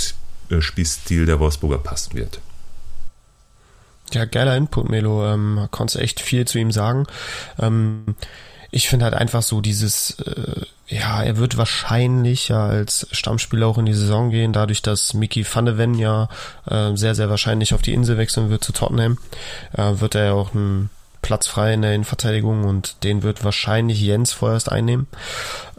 [0.49, 2.39] äh, Spielstil der Wolfsburger passen wird.
[4.13, 5.25] Ja, geiler Input, Melo.
[5.27, 7.05] Ähm, konntest echt viel zu ihm sagen.
[7.59, 8.15] Ähm,
[8.71, 13.77] ich finde halt einfach so dieses, äh, ja, er wird wahrscheinlich ja als Stammspieler auch
[13.77, 16.29] in die Saison gehen, dadurch, dass Mickey van ja
[16.69, 19.17] äh, sehr, sehr wahrscheinlich auf die Insel wechseln wird zu Tottenham,
[19.73, 20.89] äh, wird er ja auch ein
[21.29, 25.05] Platz frei in der Innenverteidigung und den wird wahrscheinlich Jens vorerst einnehmen.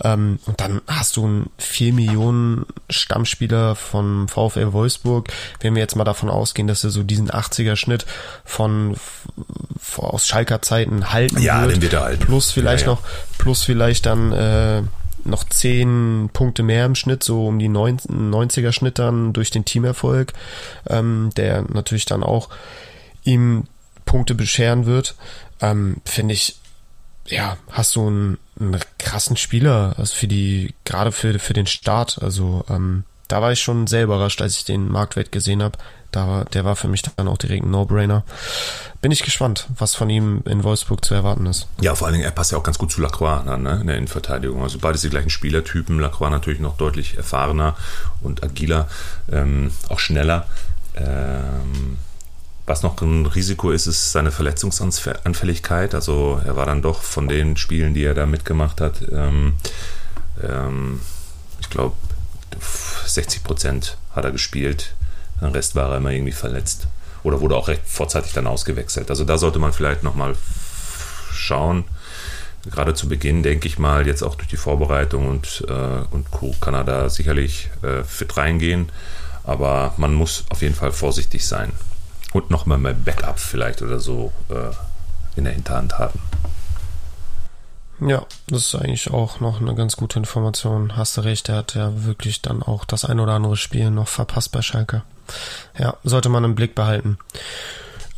[0.01, 5.27] Ähm, und dann hast du einen 4 Millionen Stammspieler von VfL Wolfsburg.
[5.59, 8.07] Wenn wir jetzt mal davon ausgehen, dass er so diesen 80er Schnitt
[8.45, 8.95] von,
[9.97, 11.75] aus Schalker Zeiten halten ja, wird.
[11.75, 12.25] Den wird er halten.
[12.25, 12.95] Plus vielleicht ja, ja.
[12.95, 13.03] noch,
[13.37, 14.83] plus vielleicht dann, äh,
[15.25, 20.33] noch zehn Punkte mehr im Schnitt, so um die 90er Schnitt dann durch den Teamerfolg,
[20.89, 22.51] ähm, der natürlich dann auch
[23.25, 23.65] ihm
[24.11, 25.15] Punkte bescheren wird,
[25.61, 26.57] ähm, finde ich,
[27.27, 32.19] ja, hast du einen, einen krassen Spieler, also für die, gerade für, für den Start,
[32.21, 35.79] also ähm, da war ich schon sehr überrascht, als ich den Marktwert gesehen habe.
[36.11, 38.25] Da war, der war für mich dann auch direkt ein No-Brainer.
[39.01, 41.69] Bin ich gespannt, was von ihm in Wolfsburg zu erwarten ist.
[41.81, 43.87] Ja, vor allen Dingen, er passt ja auch ganz gut zu Lacroix an, ne, in
[43.87, 44.61] der Innenverteidigung.
[44.65, 46.01] Also beides die gleichen Spielertypen.
[46.01, 47.77] Lacroix natürlich noch deutlich erfahrener
[48.21, 48.89] und agiler,
[49.31, 50.49] ähm, auch schneller.
[50.97, 51.99] Ähm,
[52.71, 55.93] was noch ein Risiko ist, ist seine Verletzungsanfälligkeit.
[55.93, 59.55] Also er war dann doch von den Spielen, die er da mitgemacht hat, ähm,
[60.41, 61.01] ähm,
[61.59, 61.97] ich glaube,
[63.07, 64.95] 60 Prozent hat er gespielt.
[65.41, 66.87] Den Rest war er immer irgendwie verletzt.
[67.25, 69.11] Oder wurde auch recht vorzeitig dann ausgewechselt.
[69.11, 70.37] Also da sollte man vielleicht nochmal
[71.33, 71.85] schauen.
[72.71, 76.55] Gerade zu Beginn, denke ich mal, jetzt auch durch die Vorbereitung und, äh, und Co.
[76.61, 78.91] kann er da sicherlich äh, fit reingehen.
[79.43, 81.73] Aber man muss auf jeden Fall vorsichtig sein.
[82.33, 84.71] Und nochmal mal Backup vielleicht oder so äh,
[85.37, 86.21] in der Hinterhand haben.
[88.01, 90.97] Ja, das ist eigentlich auch noch eine ganz gute Information.
[90.97, 94.09] Hast du recht, er hat ja wirklich dann auch das ein oder andere Spiel noch
[94.09, 95.03] verpasst bei Schalke.
[95.79, 97.19] Ja, sollte man im Blick behalten.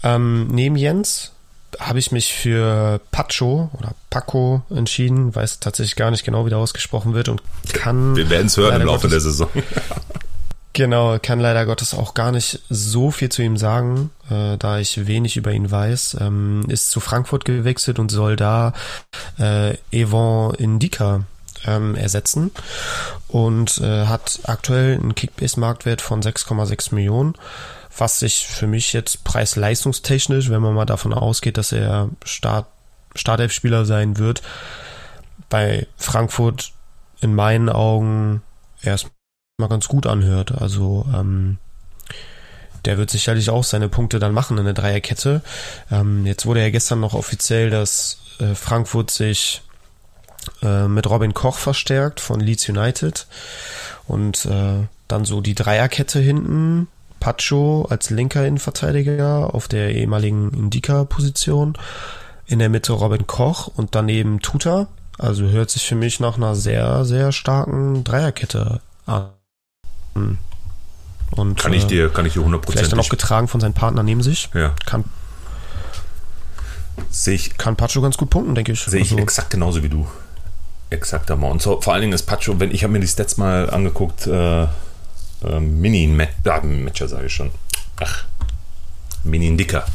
[0.04, 1.32] Ähm, neben Jens
[1.80, 6.58] habe ich mich für Pacho oder Paco entschieden, weiß tatsächlich gar nicht genau, wie der
[6.58, 8.14] ausgesprochen wird und kann.
[8.14, 9.48] Wir werden es hören im Laufe der Saison.
[10.72, 15.06] genau, kann leider Gottes auch gar nicht so viel zu ihm sagen, äh, da ich
[15.06, 16.18] wenig über ihn weiß.
[16.20, 18.72] Ähm, ist zu Frankfurt gewechselt und soll da
[19.38, 21.24] äh, Evan Indika
[21.66, 22.50] ähm, ersetzen
[23.28, 27.34] und äh, hat aktuell einen Kickbase-Marktwert von 6,6 Millionen,
[27.96, 32.66] was sich für mich jetzt preis-leistungstechnisch, wenn man mal davon ausgeht, dass er Start,
[33.14, 34.42] Startelf-Spieler sein wird,
[35.48, 36.72] bei Frankfurt
[37.20, 38.42] in meinen Augen
[38.82, 39.12] erstmal
[39.68, 40.52] ganz gut anhört.
[40.52, 41.58] Also ähm,
[42.84, 45.42] der wird sicherlich auch seine Punkte dann machen in der Dreierkette.
[45.90, 49.62] Ähm, jetzt wurde ja gestern noch offiziell, dass äh, Frankfurt sich
[50.62, 53.26] äh, mit Robin Koch verstärkt von Leeds United
[54.08, 56.88] und äh, dann so die Dreierkette hinten.
[57.20, 61.74] Pacho als linker Innenverteidiger auf der ehemaligen Indika-Position.
[62.46, 64.88] In der Mitte Robin Koch und daneben Tuta.
[65.18, 69.30] Also hört sich für mich nach einer sehr, sehr starken Dreierkette an.
[70.14, 74.02] Und, kann ich dir, kann ich dir 100% Vielleicht dann auch getragen von seinem Partner
[74.02, 74.50] neben sich.
[74.54, 74.74] Ja.
[74.84, 75.04] Kann,
[77.10, 78.82] sehe ich, kann Pacho ganz gut punkten, denke ich.
[78.82, 80.06] Sehe ich also, exakt genauso wie du.
[80.90, 83.70] Exakt, Und so, vor allen Dingen ist Pacho, wenn ich habe mir die Stats mal
[83.70, 84.68] angeguckt, äh, äh,
[85.58, 87.50] Mini Matcher sage ich schon.
[87.98, 88.24] Ach,
[89.24, 89.86] Mini Dicker.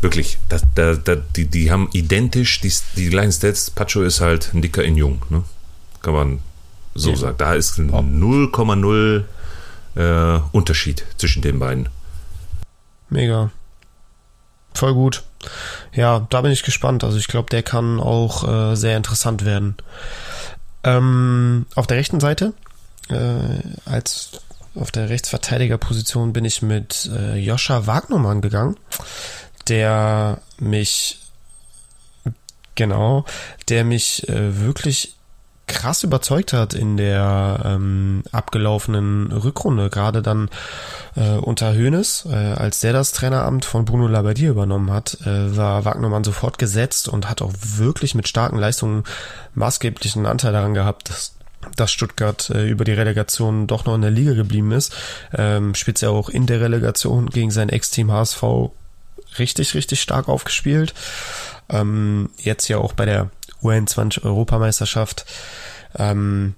[0.00, 3.70] Wirklich, das, da, da, die, die haben identisch die, die gleichen Stats.
[3.70, 5.44] Pacho ist halt ein Dicker in Jung, ne?
[6.02, 6.40] Kann man
[6.96, 7.16] so ja.
[7.16, 7.36] sagen.
[7.38, 9.24] Da ist 0,0
[10.00, 11.88] äh, Unterschied zwischen den beiden.
[13.08, 13.50] Mega.
[14.74, 15.24] Voll gut.
[15.92, 17.04] Ja, da bin ich gespannt.
[17.04, 19.76] Also ich glaube, der kann auch äh, sehr interessant werden.
[20.84, 22.54] Ähm, auf der rechten Seite,
[23.08, 24.40] äh, als
[24.74, 28.76] auf der Rechtsverteidigerposition bin ich mit äh, Joscha Wagnermann gegangen,
[29.68, 31.18] der mich
[32.76, 33.24] genau,
[33.68, 35.16] der mich äh, wirklich
[35.70, 40.50] krass überzeugt hat in der ähm, abgelaufenen Rückrunde, gerade dann
[41.16, 45.84] äh, unter Hoeneß, äh, als der das Traineramt von Bruno Labbadia übernommen hat, äh, war
[45.84, 49.04] Wagnermann sofort gesetzt und hat auch wirklich mit starken Leistungen
[49.54, 51.36] maßgeblichen Anteil daran gehabt, dass
[51.76, 54.94] dass Stuttgart äh, über die Relegation doch noch in der Liga geblieben ist.
[55.36, 58.42] Ähm, speziell auch in der Relegation gegen sein Ex-Team HSV
[59.38, 60.94] richtig, richtig stark aufgespielt.
[61.68, 63.30] Ähm, jetzt ja auch bei der
[63.62, 65.26] U21 Europameisterschaft.
[65.98, 66.54] Ähm,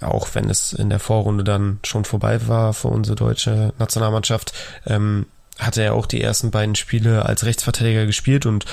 [0.00, 4.52] auch wenn es in der Vorrunde dann schon vorbei war für unsere deutsche Nationalmannschaft,
[4.86, 5.26] ähm,
[5.58, 8.64] hatte er auch die ersten beiden Spiele als Rechtsverteidiger gespielt und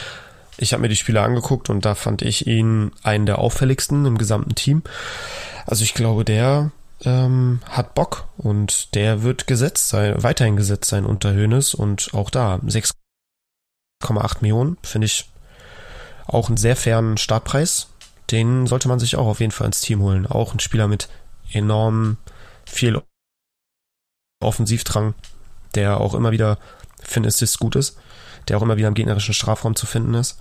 [0.57, 4.17] ich habe mir die Spiele angeguckt und da fand ich ihn einen der auffälligsten im
[4.17, 4.83] gesamten Team.
[5.65, 6.71] Also ich glaube, der
[7.03, 12.29] ähm, hat Bock und der wird gesetzt sein, weiterhin gesetzt sein unter Hönes und auch
[12.29, 15.29] da 6,8 Millionen finde ich
[16.27, 17.87] auch einen sehr fairen Startpreis.
[18.31, 20.27] Den sollte man sich auch auf jeden Fall ins Team holen.
[20.27, 21.09] Auch ein Spieler mit
[21.51, 22.17] enorm
[22.65, 23.01] viel
[24.41, 25.13] Offensivdrang,
[25.75, 26.57] der auch immer wieder
[27.01, 27.97] für einen Assist gut ist.
[28.47, 30.37] der auch immer wieder im gegnerischen Strafraum zu finden ist.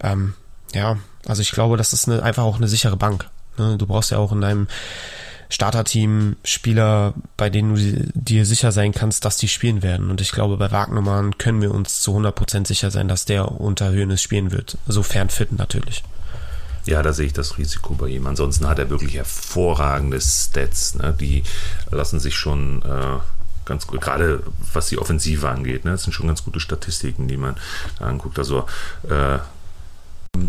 [0.00, 0.34] Ähm,
[0.72, 3.28] ja, also ich glaube, das ist eine, einfach auch eine sichere Bank.
[3.58, 3.76] Ne?
[3.76, 4.68] Du brauchst ja auch in deinem
[5.48, 10.10] Starterteam Spieler, bei denen du dir sicher sein kannst, dass die spielen werden.
[10.10, 13.90] Und ich glaube, bei Wagnermann können wir uns zu 100% sicher sein, dass der unter
[13.90, 14.78] Höhnes spielen wird.
[14.86, 16.02] Sofern fit natürlich.
[16.86, 18.26] Ja, da sehe ich das Risiko bei ihm.
[18.26, 20.94] Ansonsten hat er wirklich hervorragende Stats.
[20.94, 21.16] Ne?
[21.18, 21.42] Die
[21.90, 23.18] lassen sich schon äh,
[23.64, 25.84] ganz gut, gerade was die Offensive angeht.
[25.84, 25.92] Ne?
[25.92, 27.56] Das sind schon ganz gute Statistiken, die man
[28.00, 28.38] anguckt.
[28.38, 28.66] Also
[29.08, 29.38] äh,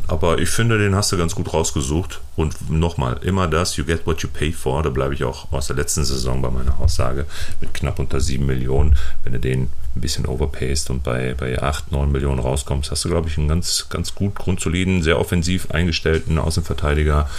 [0.07, 2.21] aber ich finde, den hast du ganz gut rausgesucht.
[2.36, 4.81] Und nochmal, immer das, you get what you pay for.
[4.83, 7.25] Da bleibe ich auch aus der letzten Saison bei meiner Aussage
[7.61, 8.95] mit knapp unter 7 Millionen.
[9.23, 13.09] Wenn du den ein bisschen overpayst und bei, bei 8, 9 Millionen rauskommst, hast du,
[13.09, 17.29] glaube ich, einen ganz, ganz gut grundsoliden, sehr offensiv eingestellten Außenverteidiger,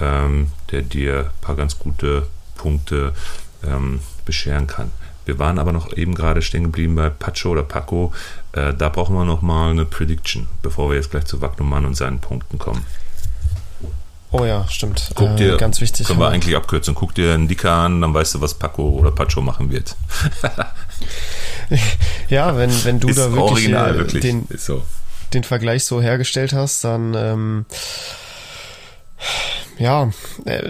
[0.00, 3.12] ähm, der dir ein paar ganz gute Punkte
[3.66, 4.90] ähm, bescheren kann.
[5.28, 8.14] Wir waren aber noch eben gerade stehen geblieben bei Pacho oder Paco.
[8.52, 11.94] Äh, da brauchen wir noch mal eine Prediction, bevor wir jetzt gleich zu Wagnumann und
[11.94, 12.82] seinen Punkten kommen.
[14.30, 15.10] Oh ja, stimmt.
[15.14, 16.06] Guck dir, äh, ganz wichtig.
[16.06, 16.94] Können wir eigentlich abkürzen.
[16.94, 19.96] Guck dir einen Dicker an, dann weißt du, was Paco oder Pacho machen wird.
[22.30, 24.22] ja, wenn, wenn du ist da wirklich, original, äh, wirklich.
[24.22, 24.82] Den, so.
[25.34, 27.66] den Vergleich so hergestellt hast, dann ähm,
[29.76, 30.10] ja,
[30.46, 30.62] äh,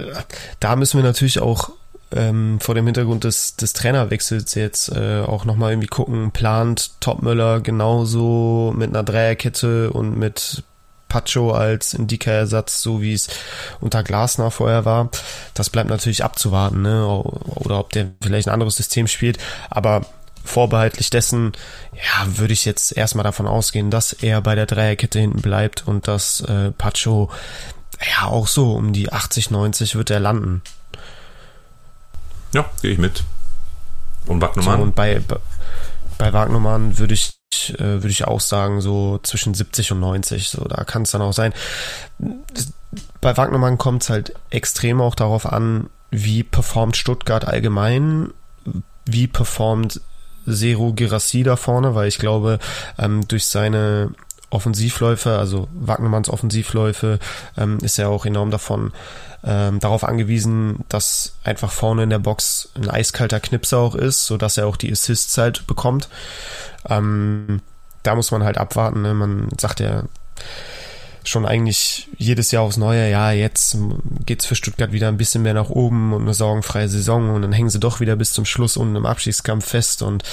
[0.58, 1.70] da müssen wir natürlich auch
[2.14, 7.60] ähm, vor dem Hintergrund des, des Trainerwechsels jetzt äh, auch nochmal irgendwie gucken, plant Topmüller
[7.60, 10.62] genauso mit einer Dreierkette und mit
[11.08, 13.28] Pacho als Indika-Ersatz, so wie es
[13.80, 15.10] unter Glasner vorher war.
[15.54, 17.06] Das bleibt natürlich abzuwarten, ne?
[17.06, 19.38] Oder ob der vielleicht ein anderes System spielt.
[19.70, 20.02] Aber
[20.44, 21.52] vorbehaltlich dessen,
[21.92, 26.08] ja, würde ich jetzt erstmal davon ausgehen, dass er bei der Dreierkette hinten bleibt und
[26.08, 27.30] dass äh, Pacho
[28.00, 30.62] ja auch so um die 80, 90 wird er landen.
[32.52, 33.24] Ja, gehe ich mit.
[34.26, 34.76] Und Wagnumann?
[34.78, 35.20] So, und bei,
[36.18, 37.34] bei Wagnumann würde ich,
[37.74, 40.48] äh, würde ich auch sagen, so zwischen 70 und 90.
[40.48, 41.52] So, da kann es dann auch sein.
[43.20, 48.32] Bei Wagnumann kommt es halt extrem auch darauf an, wie performt Stuttgart allgemein,
[49.04, 50.00] wie performt
[50.50, 52.58] Zero Girassi da vorne, weil ich glaube,
[52.98, 54.12] ähm, durch seine
[54.50, 57.18] Offensivläufe, also Wagnermanns Offensivläufe,
[57.56, 58.92] ähm, ist er auch enorm davon
[59.44, 64.36] ähm, darauf angewiesen, dass einfach vorne in der Box ein eiskalter Knipser auch ist, so
[64.36, 66.08] dass er auch die Assists halt bekommt.
[66.88, 67.60] Ähm,
[68.02, 69.02] da muss man halt abwarten.
[69.02, 69.14] Ne?
[69.14, 70.04] Man sagt ja
[71.24, 73.76] schon eigentlich jedes Jahr aufs Neue, ja, jetzt
[74.24, 77.52] geht's für Stuttgart wieder ein bisschen mehr nach oben und eine sorgenfreie Saison und dann
[77.52, 80.24] hängen sie doch wieder bis zum Schluss unten im Abschiedskampf fest und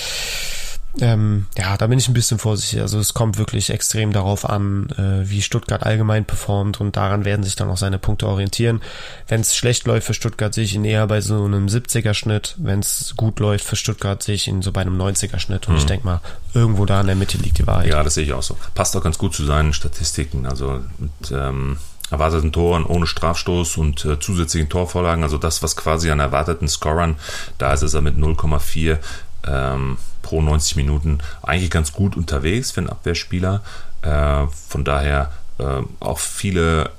[1.02, 2.82] ähm, ja, da bin ich ein bisschen vorsichtig.
[2.82, 7.44] Also es kommt wirklich extrem darauf an, äh, wie Stuttgart allgemein performt und daran werden
[7.44, 8.82] sich dann auch seine Punkte orientieren.
[9.28, 12.56] Wenn es schlecht läuft für Stuttgart, sehe ich ihn eher bei so einem 70er-Schnitt.
[12.58, 15.68] Wenn es gut läuft für Stuttgart, sehe ich ihn so bei einem 90er-Schnitt.
[15.68, 15.80] Und mhm.
[15.80, 16.22] ich denke mal,
[16.54, 17.88] irgendwo da in der Mitte liegt die Wahrheit.
[17.88, 18.58] Ja, das sehe ich auch so.
[18.74, 20.46] Passt auch ganz gut zu seinen Statistiken.
[20.46, 21.78] Also mit ähm,
[22.12, 27.16] erwarteten Toren ohne Strafstoß und äh, zusätzlichen Torvorlagen, also das, was quasi an erwarteten Scorern,
[27.58, 29.00] da ist es er mit 0,4
[29.46, 33.62] ähm, pro 90 Minuten eigentlich ganz gut unterwegs für einen Abwehrspieler.
[34.02, 36.92] Äh, von daher äh, auch viele,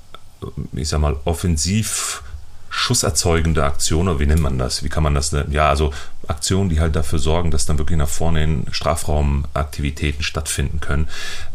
[0.42, 2.22] äh, ich sag mal, offensiv
[2.68, 4.84] schusserzeugende Aktionen, wie nennt man das?
[4.84, 5.50] Wie kann man das nennen?
[5.50, 5.94] Ja, also
[6.28, 11.08] Aktionen, die halt dafür sorgen, dass dann wirklich nach vorne in Strafraumaktivitäten stattfinden können.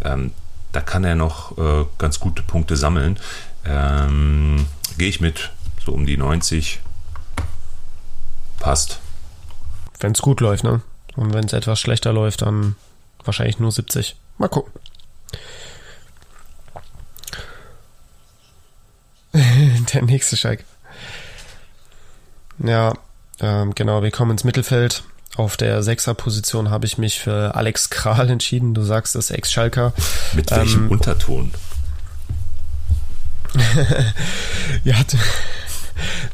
[0.04, 0.32] Ähm,
[0.72, 3.20] da kann er noch äh, ganz gute Punkte sammeln.
[3.66, 4.66] Ähm,
[4.98, 5.52] Gehe ich mit,
[5.86, 6.80] so um die 90.
[8.60, 9.00] Passt.
[10.02, 10.82] Wenn es gut läuft, ne?
[11.16, 12.76] Und wenn es etwas schlechter läuft, dann
[13.24, 14.16] wahrscheinlich nur 70.
[14.38, 14.74] Mal gucken.
[19.94, 20.64] Der nächste Schalke.
[22.60, 22.94] Ja,
[23.40, 25.04] ähm, genau, wir kommen ins Mittelfeld.
[25.38, 28.74] Auf der Sechser-Position habe ich mich für Alex Kral entschieden.
[28.74, 29.94] Du sagst es, Ex-Schalker.
[30.34, 31.52] Mit welchem ähm, Unterton?
[34.84, 34.96] ja,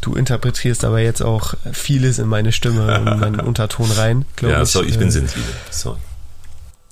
[0.01, 4.61] Du interpretierst aber jetzt auch vieles in meine Stimme und meinen Unterton rein, glaube ja,
[4.61, 4.67] ich.
[4.67, 5.53] Ja, sorry, ich bin äh, sensibel.
[5.69, 5.97] Sorry.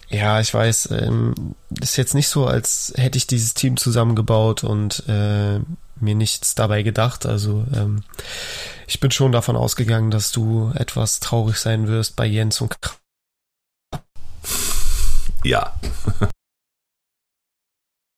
[0.10, 5.04] Ja, ich weiß, ähm, ist jetzt nicht so, als hätte ich dieses Team zusammengebaut und
[5.08, 5.60] äh,
[6.00, 7.26] mir nichts dabei gedacht.
[7.26, 8.04] Also ähm,
[8.88, 12.96] ich bin schon davon ausgegangen, dass du etwas traurig sein wirst bei Jens und Kr
[15.44, 15.80] Ja.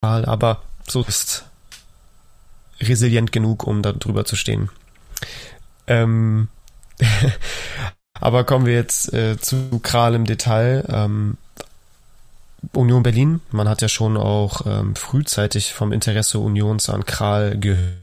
[0.01, 1.45] Aber so ist
[2.81, 4.69] resilient genug, um da drüber zu stehen.
[5.87, 6.49] Ähm,
[8.19, 10.83] aber kommen wir jetzt äh, zu Kral im Detail.
[10.89, 11.37] Ähm,
[12.73, 18.01] Union Berlin, man hat ja schon auch ähm, frühzeitig vom Interesse Unions an Kral gehört.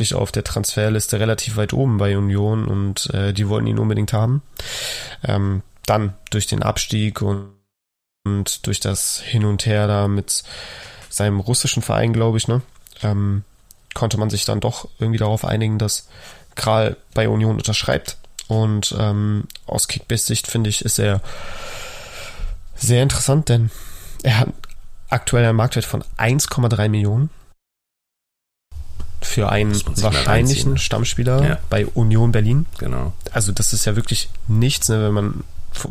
[0.00, 4.12] Dich auf der Transferliste relativ weit oben bei Union und äh, die wollten ihn unbedingt
[4.12, 4.42] haben.
[5.24, 7.56] Ähm, dann durch den Abstieg und
[8.26, 10.42] und durch das Hin und Her da mit
[11.16, 12.62] seinem russischen Verein, glaube ich, ne,
[13.02, 13.44] ähm,
[13.94, 16.08] konnte man sich dann doch irgendwie darauf einigen, dass
[16.54, 18.18] Kral bei Union unterschreibt.
[18.48, 21.20] Und ähm, aus Kickbase-Sicht finde ich, ist er
[22.76, 23.70] sehr interessant, denn
[24.22, 24.48] er hat
[25.08, 27.30] aktuell einen Marktwert von 1,3 Millionen
[29.22, 31.58] für einen wahrscheinlichen Stammspieler ja.
[31.70, 32.66] bei Union Berlin.
[32.78, 33.12] Genau.
[33.32, 35.44] Also das ist ja wirklich nichts, ne, wenn man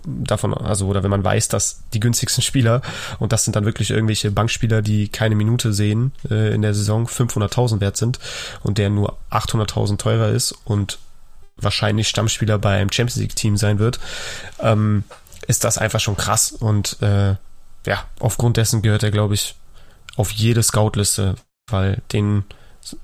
[0.05, 2.81] davon, also oder wenn man weiß, dass die günstigsten Spieler
[3.19, 7.07] und das sind dann wirklich irgendwelche Bankspieler, die keine Minute sehen äh, in der Saison,
[7.07, 8.19] 500.000 wert sind
[8.63, 10.99] und der nur 800.000 teurer ist und
[11.57, 13.99] wahrscheinlich Stammspieler bei einem Champions League Team sein wird,
[14.59, 15.03] ähm,
[15.47, 17.35] ist das einfach schon krass und äh,
[17.85, 19.55] ja, aufgrund dessen gehört er, glaube ich,
[20.15, 21.35] auf jede Scout-Liste,
[21.69, 22.43] weil den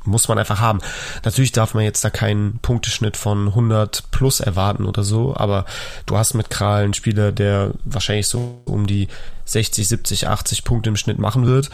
[0.04, 0.80] muss man einfach haben.
[1.24, 5.66] Natürlich darf man jetzt da keinen Punkteschnitt von 100 plus erwarten oder so, aber
[6.06, 9.08] du hast mit Kral einen Spieler, der wahrscheinlich so um die
[9.46, 11.70] 60, 70, 80 Punkte im Schnitt machen wird.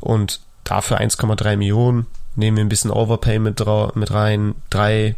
[0.00, 3.60] Und dafür 1,3 Millionen, nehmen wir ein bisschen Overpay mit,
[3.94, 5.16] mit rein, 3,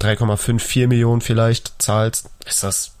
[0.00, 2.92] 3,54 Millionen vielleicht zahlst, ist das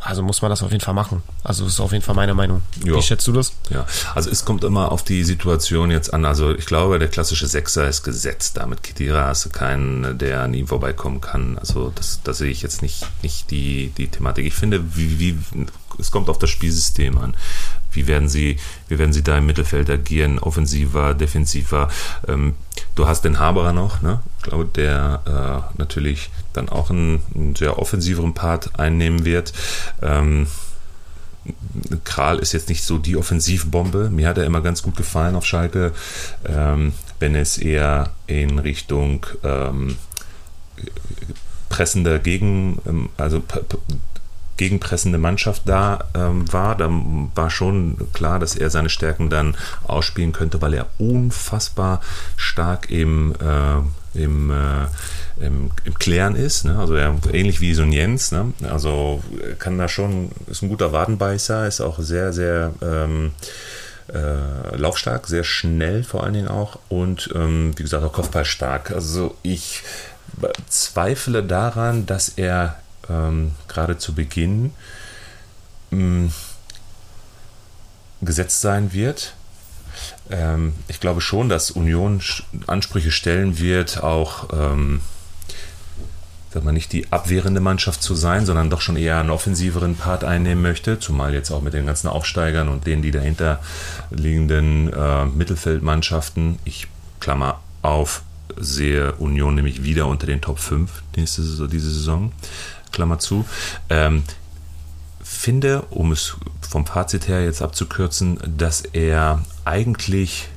[0.00, 1.22] also muss man das auf jeden Fall machen.
[1.42, 2.62] Also das ist auf jeden Fall meine Meinung.
[2.84, 2.96] Jo.
[2.96, 3.52] Wie schätzt du das?
[3.70, 6.24] Ja, also es kommt immer auf die Situation jetzt an.
[6.24, 8.56] Also ich glaube, der klassische Sechser ist gesetzt.
[8.56, 11.58] Damit Kitira hast du keinen, der an ihm vorbeikommen kann.
[11.58, 14.46] Also das, das sehe ich jetzt nicht, nicht die, die Thematik.
[14.46, 15.38] Ich finde, wie, wie,
[15.98, 17.36] es kommt auf das Spielsystem an.
[17.90, 20.38] Wie werden sie, wie werden sie da im Mittelfeld agieren?
[20.38, 21.88] Offensiver, defensiver?
[22.28, 22.54] Ähm,
[22.94, 24.20] du hast den Haberer noch, ne?
[24.38, 29.52] Ich glaube, der äh, natürlich dann auch einen, einen, sehr offensiveren Part einnehmen wird.
[30.02, 30.46] Ähm,
[32.04, 34.10] Kral ist jetzt nicht so die Offensivbombe.
[34.10, 35.92] Mir hat er immer ganz gut gefallen auf Schalke,
[36.46, 39.96] ähm, wenn es eher in Richtung ähm,
[41.68, 43.42] pressender Gegen, ähm, also
[44.58, 50.32] gegenpressende Mannschaft da ähm, war, dann war schon klar, dass er seine Stärken dann ausspielen
[50.32, 52.00] könnte, weil er unfassbar
[52.36, 54.86] stark im, äh, im, äh,
[55.40, 56.64] im, im, Klären ist.
[56.64, 56.78] Ne?
[56.78, 58.32] Also er, ähnlich wie so ein Jens.
[58.32, 58.52] Ne?
[58.68, 59.22] Also
[59.58, 63.32] kann da schon, ist ein guter Wadenbeißer, ist auch sehr, sehr ähm,
[64.12, 68.90] äh, laufstark, sehr schnell vor allen Dingen auch und ähm, wie gesagt auch Kopfballstark.
[68.90, 69.82] Also ich
[70.68, 72.78] zweifle daran, dass er
[73.08, 74.72] ähm, gerade zu Beginn
[75.90, 76.30] mh,
[78.20, 79.34] gesetzt sein wird.
[80.30, 82.20] Ähm, ich glaube schon, dass Union
[82.66, 85.00] Ansprüche stellen wird, auch ähm,
[86.52, 90.24] sag mal, nicht die abwehrende Mannschaft zu sein, sondern doch schon eher einen offensiveren Part
[90.24, 93.60] einnehmen möchte, zumal jetzt auch mit den ganzen Aufsteigern und denen, die dahinter
[94.10, 96.88] liegenden äh, Mittelfeldmannschaften, ich
[97.20, 98.22] klammer auf,
[98.56, 102.32] sehe Union nämlich wieder unter den Top 5 nächste, diese Saison.
[102.92, 103.44] Klammer zu.
[103.90, 104.22] Ähm,
[105.22, 106.36] finde, um es
[106.68, 110.48] vom Fazit her jetzt abzukürzen, dass er eigentlich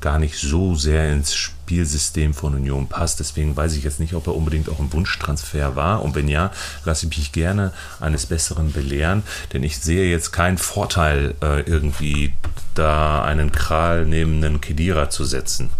[0.00, 1.34] gar nicht so sehr ins
[1.72, 3.18] Spielsystem von Union passt.
[3.18, 6.02] Deswegen weiß ich jetzt nicht, ob er unbedingt auch ein Wunschtransfer war.
[6.02, 6.50] Und wenn ja,
[6.84, 9.22] lasse ich mich gerne eines Besseren belehren,
[9.54, 12.34] denn ich sehe jetzt keinen Vorteil, äh, irgendwie
[12.74, 15.70] da einen Kral neben einen Kedira zu setzen.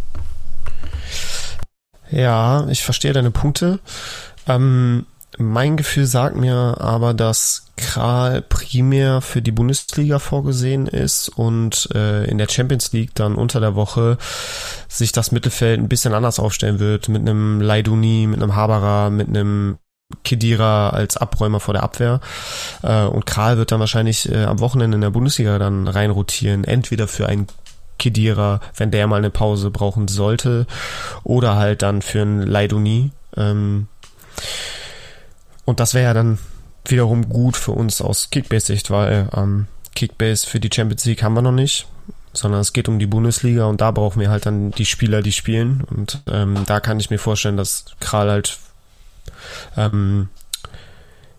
[2.11, 3.79] Ja, ich verstehe deine Punkte.
[4.49, 5.05] Ähm,
[5.39, 12.25] mein Gefühl sagt mir aber, dass Kral primär für die Bundesliga vorgesehen ist und äh,
[12.25, 14.19] in der Champions League dann unter der Woche
[14.89, 19.29] sich das Mittelfeld ein bisschen anders aufstellen wird, mit einem Leiduni, mit einem Haberer, mit
[19.29, 19.79] einem
[20.25, 22.21] Kedira als Abräumer vor der Abwehr.
[22.83, 27.09] Äh, und Kral wird dann wahrscheinlich äh, am Wochenende in der Bundesliga dann reinrotieren, entweder
[27.09, 27.47] für einen
[27.99, 30.67] Kedira, wenn der mal eine Pause brauchen sollte,
[31.25, 33.13] oder halt dann für einen Leiduni.
[33.37, 33.87] Ähm,
[35.65, 36.39] und das wäre ja dann
[36.85, 41.43] wiederum gut für uns aus Kickbase-Sicht, weil ähm, Kickbase für die Champions League haben wir
[41.43, 41.87] noch nicht,
[42.33, 45.33] sondern es geht um die Bundesliga und da brauchen wir halt dann die Spieler, die
[45.33, 45.85] spielen.
[45.91, 48.59] Und ähm, da kann ich mir vorstellen, dass Kral halt
[49.77, 50.29] ähm,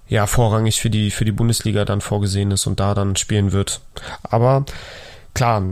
[0.07, 3.81] ja vorrangig für die für die Bundesliga dann vorgesehen ist und da dann spielen wird.
[4.23, 4.65] Aber
[5.33, 5.63] klar,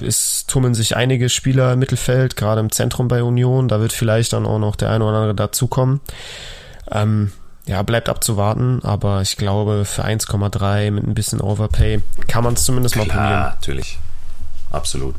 [0.00, 3.68] es tummeln sich einige Spieler im Mittelfeld, gerade im Zentrum bei Union.
[3.68, 6.00] Da wird vielleicht dann auch noch der eine oder andere dazukommen.
[6.90, 7.32] Ähm,
[7.66, 12.64] ja, bleibt abzuwarten, aber ich glaube, für 1,3 mit ein bisschen Overpay kann man es
[12.64, 13.32] zumindest Klar, mal probieren.
[13.32, 13.98] Ja, natürlich.
[14.70, 15.16] Absolut.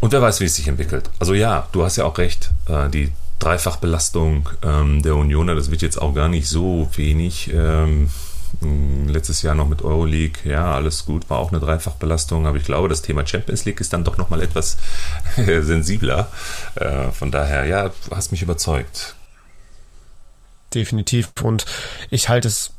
[0.00, 1.10] Und wer weiß, wie es sich entwickelt.
[1.18, 2.50] Also ja, du hast ja auch recht.
[2.68, 7.50] Äh, die Dreifachbelastung ähm, der Unioner, das wird jetzt auch gar nicht so wenig.
[7.52, 8.10] Ähm,
[9.06, 12.88] letztes Jahr noch mit Euroleague, ja, alles gut, war auch eine Dreifachbelastung, aber ich glaube,
[12.88, 14.78] das Thema Champions League ist dann doch nochmal etwas
[15.36, 16.28] sensibler.
[16.74, 19.14] Äh, von daher, ja, du hast mich überzeugt
[20.74, 21.32] definitiv.
[21.42, 21.64] Und
[22.10, 22.72] ich halte es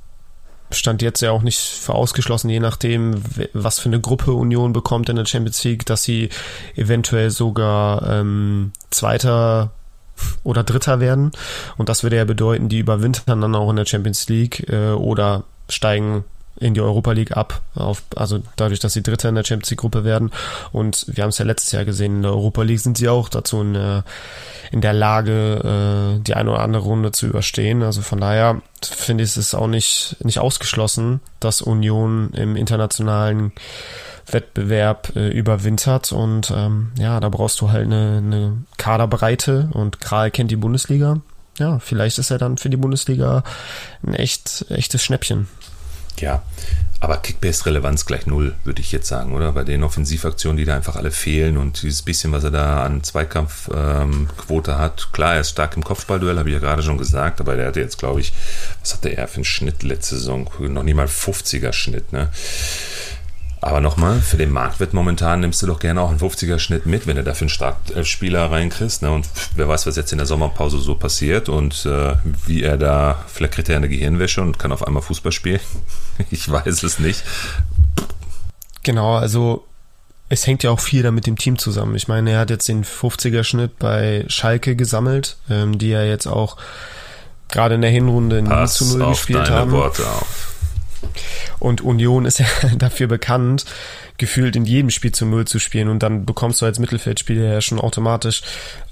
[0.72, 3.24] stand jetzt ja auch nicht für ausgeschlossen, je nachdem,
[3.54, 6.30] was für eine Gruppe Union bekommt in der Champions League, dass sie
[6.76, 9.72] eventuell sogar ähm, Zweiter
[10.44, 11.32] oder Dritter werden.
[11.78, 15.44] Und das würde ja bedeuten, die überwintern dann auch in der Champions League äh, oder
[15.70, 16.24] steigen
[16.60, 19.80] in die Europa League ab, auf, also dadurch, dass sie Dritter in der Champions League
[19.80, 20.32] Gruppe werden.
[20.72, 23.30] Und wir haben es ja letztes Jahr gesehen, in der Europa League sind sie auch
[23.30, 24.04] dazu in der,
[24.72, 27.82] in der Lage, äh, die eine oder andere Runde zu überstehen.
[27.82, 33.52] Also von daher finde ich es auch nicht, nicht ausgeschlossen, dass Union im internationalen
[34.32, 40.30] Wettbewerb äh, überwintert und ähm, ja, da brauchst du halt eine, eine Kaderbreite und Kral
[40.30, 41.22] kennt die Bundesliga.
[41.58, 43.44] Ja, vielleicht ist er dann für die Bundesliga
[44.06, 45.48] ein echt, echtes Schnäppchen.
[46.20, 46.44] Ja,
[47.02, 49.54] aber Kickbase-Relevanz gleich null, würde ich jetzt sagen, oder?
[49.54, 53.04] Bei den Offensivaktionen, die da einfach alle fehlen und dieses bisschen, was er da an
[53.04, 55.10] Zweikampfquote ähm, hat.
[55.14, 57.80] Klar, er ist stark im Kopfballduell, habe ich ja gerade schon gesagt, aber der hatte
[57.80, 58.34] jetzt, glaube ich,
[58.82, 60.50] was hatte er für einen Schnitt letzte Saison?
[60.60, 62.30] Noch nie mal 50er Schnitt, ne?
[63.62, 67.18] Aber nochmal, für den Marktwert momentan nimmst du doch gerne auch einen 50er-Schnitt mit, wenn
[67.18, 69.02] du dafür einen Startspieler reinkriegst.
[69.02, 69.12] Ne?
[69.12, 72.14] Und wer weiß, was jetzt in der Sommerpause so passiert und äh,
[72.46, 75.60] wie er da, vielleicht kriegt er eine Gehirnwäsche und kann auf einmal Fußball spielen.
[76.32, 77.24] ich weiß es nicht.
[78.84, 79.66] Genau, also
[80.30, 81.96] es hängt ja auch viel da mit dem Team zusammen.
[81.96, 86.56] Ich meine, er hat jetzt den 50er-Schnitt bei Schalke gesammelt, ähm, die ja jetzt auch
[87.50, 89.72] gerade in der Hinrunde Pass zu 0 gespielt haben.
[89.72, 90.49] Worte auf.
[91.60, 92.46] Und Union ist ja
[92.78, 93.66] dafür bekannt,
[94.20, 97.62] gefühlt in jedem Spiel zu Null zu spielen und dann bekommst du als Mittelfeldspieler ja
[97.62, 98.44] schon automatisch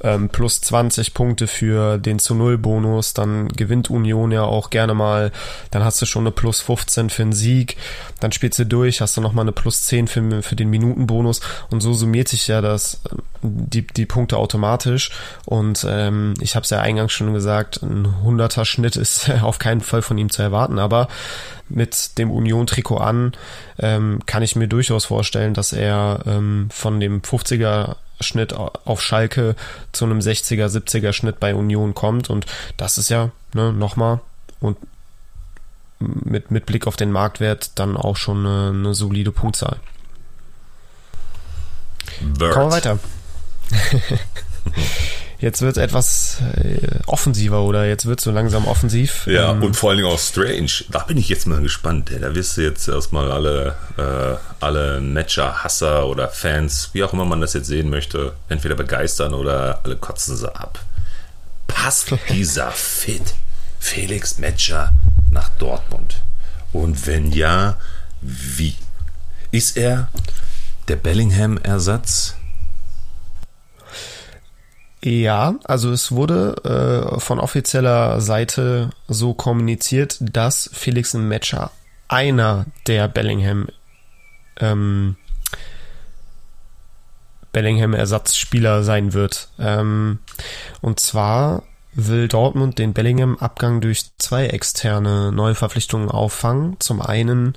[0.02, 4.94] ähm, plus 20 Punkte für den zu Null Bonus, dann gewinnt Union ja auch gerne
[4.94, 5.32] mal,
[5.72, 7.78] dann hast du schon eine plus 15 für einen Sieg,
[8.20, 11.82] dann spielst du durch, hast du nochmal eine plus 10 für, für den Minutenbonus und
[11.82, 13.02] so summiert sich ja das,
[13.42, 15.12] die, die Punkte automatisch
[15.46, 19.82] und ähm, ich habe es ja eingangs schon gesagt, ein 100er Schnitt ist auf keinen
[19.82, 21.08] Fall von ihm zu erwarten, aber
[21.70, 23.34] mit dem Union-Trikot an,
[23.80, 25.17] ähm, kann ich mir durchaus vorstellen,
[25.54, 29.56] dass er ähm, von dem 50er Schnitt auf Schalke
[29.92, 32.46] zu einem 60er, 70er Schnitt bei Union kommt und
[32.78, 34.20] das ist ja ne, nochmal
[34.60, 34.78] und
[36.00, 39.80] mit, mit Blick auf den Marktwert dann auch schon eine, eine solide Punktzahl.
[42.22, 42.54] Bird.
[42.54, 43.00] Kommen wir weiter.
[45.40, 49.28] Jetzt wird es etwas äh, offensiver oder jetzt wird es so langsam offensiv.
[49.28, 50.72] Ja, ähm, und vor allen Dingen auch strange.
[50.90, 52.12] Da bin ich jetzt mal gespannt.
[52.20, 57.40] Da wirst du jetzt erstmal alle, äh, alle Matcher-Hasser oder Fans, wie auch immer man
[57.40, 60.80] das jetzt sehen möchte, entweder begeistern oder alle kotzen sie ab.
[61.68, 63.36] Passt dieser Fit
[63.80, 64.94] Felix Matcher
[65.30, 66.24] nach Dortmund?
[66.74, 67.78] Und wenn ja,
[68.22, 68.76] wie?
[69.52, 70.08] Ist er
[70.88, 72.36] der Bellingham-Ersatz?
[75.04, 81.72] Ja, also es wurde äh, von offizieller Seite so kommuniziert, dass Felix Matcher
[82.08, 83.68] einer der Bellingham
[84.60, 85.16] ähm,
[87.52, 89.50] Bellingham Ersatzspieler sein wird.
[89.60, 90.20] Ähm,
[90.82, 96.78] und zwar will Dortmund den Bellingham Abgang durch zwei externe Neuverpflichtungen auffangen.
[96.80, 97.56] Zum einen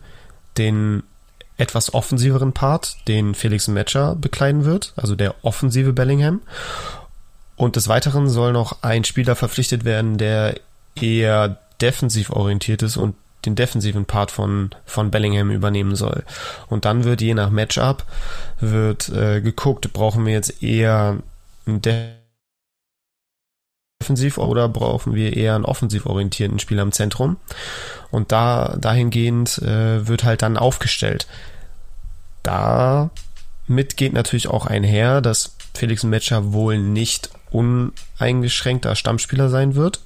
[0.56, 1.02] den
[1.58, 6.40] etwas offensiveren Part, den Felix Matcher bekleiden wird, also der offensive Bellingham.
[7.60, 10.58] Und des Weiteren soll noch ein Spieler verpflichtet werden, der
[10.94, 16.24] eher defensiv orientiert ist und den defensiven Part von, von Bellingham übernehmen soll.
[16.70, 18.06] Und dann wird je nach Matchup
[18.60, 21.18] wird äh, geguckt, brauchen wir jetzt eher
[21.66, 21.82] einen
[24.00, 27.36] defensiv oder brauchen wir eher einen offensiv orientierten Spieler im Zentrum.
[28.10, 31.26] Und da dahingehend äh, wird halt dann aufgestellt.
[32.42, 40.00] Damit geht natürlich auch einher, dass Felix Matcher wohl nicht uneingeschränkter Stammspieler sein wird,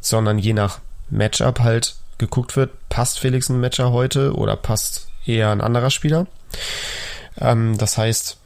[0.00, 0.80] sondern je nach
[1.10, 6.26] Matchup halt geguckt wird, passt Felix ein Matcher heute oder passt eher ein anderer Spieler.
[7.40, 8.36] Ähm, das heißt,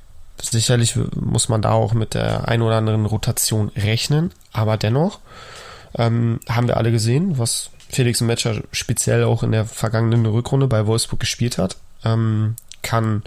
[0.40, 5.20] sicherlich muss man da auch mit der ein oder anderen Rotation rechnen, aber dennoch
[5.94, 10.86] ähm, haben wir alle gesehen, was Felix Matcher speziell auch in der vergangenen Rückrunde bei
[10.86, 11.76] Wolfsburg gespielt hat.
[12.04, 13.22] Ähm, kann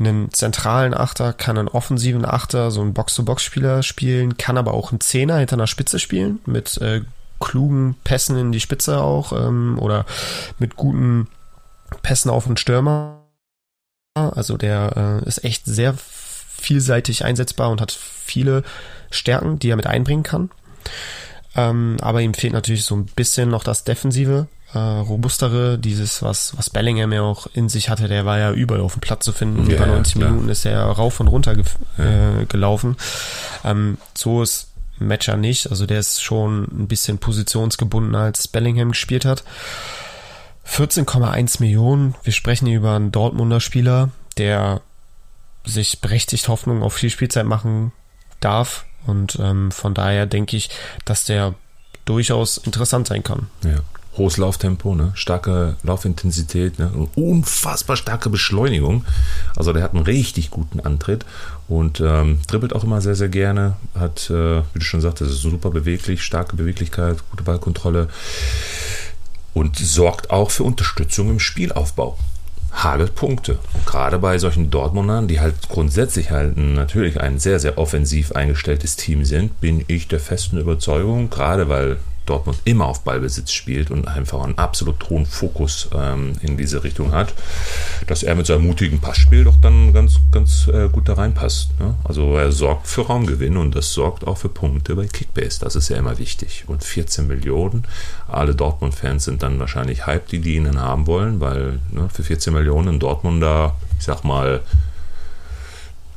[0.00, 5.00] einen zentralen Achter, kann einen offensiven Achter, so einen Box-to-Box-Spieler spielen, kann aber auch einen
[5.00, 7.02] Zehner hinter einer Spitze spielen, mit äh,
[7.38, 10.04] klugen Pässen in die Spitze auch ähm, oder
[10.58, 11.28] mit guten
[12.02, 13.20] Pässen auf den Stürmer.
[14.14, 18.62] Also der äh, ist echt sehr vielseitig einsetzbar und hat viele
[19.10, 20.50] Stärken, die er mit einbringen kann.
[21.56, 26.56] Ähm, aber ihm fehlt natürlich so ein bisschen noch das Defensive äh, robustere, dieses, was,
[26.56, 29.32] was Bellingham ja auch in sich hatte, der war ja überall auf dem Platz zu
[29.32, 29.68] finden.
[29.68, 31.64] Ja, Über 90 ja, Minuten ist er rauf und runter ge
[31.98, 32.40] ja.
[32.40, 32.96] äh, gelaufen.
[33.64, 34.68] Ähm, so ist
[34.98, 35.70] Matcher nicht.
[35.70, 39.44] Also der ist schon ein bisschen positionsgebunden, als Bellingham gespielt hat.
[40.68, 42.14] 14,1 Millionen.
[42.22, 44.82] Wir sprechen hier über einen Dortmunder Spieler, der
[45.64, 47.92] sich berechtigt Hoffnung auf viel Spielzeit machen
[48.40, 48.84] darf.
[49.06, 50.70] Und ähm, von daher denke ich,
[51.04, 51.54] dass der
[52.04, 53.48] durchaus interessant sein kann.
[53.64, 53.80] Ja.
[54.20, 55.12] Hohes Lauftempo, ne?
[55.14, 56.90] starke Laufintensität, ne?
[57.14, 59.06] unfassbar starke Beschleunigung.
[59.56, 61.24] Also der hat einen richtig guten Antritt
[61.68, 63.76] und ähm, dribbelt auch immer sehr, sehr gerne.
[63.98, 68.08] Hat, äh, wie du schon sagtest, super beweglich, starke Beweglichkeit, gute Ballkontrolle
[69.54, 72.18] und sorgt auch für Unterstützung im Spielaufbau
[72.72, 73.58] hagelt Punkte.
[73.72, 78.96] Und gerade bei solchen Dortmundern, die halt grundsätzlich halt natürlich ein sehr, sehr offensiv eingestelltes
[78.96, 81.96] Team sind, bin ich der festen Überzeugung, gerade weil
[82.30, 87.12] Dortmund immer auf Ballbesitz spielt und einfach einen absolut hohen Fokus ähm, in diese Richtung
[87.12, 87.34] hat,
[88.06, 91.78] dass er mit seinem mutigen Passspiel doch dann ganz, ganz äh, gut da reinpasst.
[91.80, 91.94] Ne?
[92.04, 95.60] Also er sorgt für Raumgewinn und das sorgt auch für Punkte bei Kickbase.
[95.60, 96.64] Das ist ja immer wichtig.
[96.68, 97.84] Und 14 Millionen,
[98.28, 102.52] alle Dortmund-Fans sind dann wahrscheinlich hype, die die ihn haben wollen, weil ne, für 14
[102.52, 104.60] Millionen Dortmunder, ich sag mal,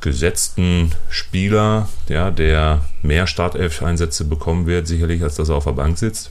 [0.04, 5.96] gesetzten Spieler, ja, der mehr Startelf-Einsätze bekommen wird, sicherlich, als dass er auf der Bank
[5.98, 6.30] sitzt.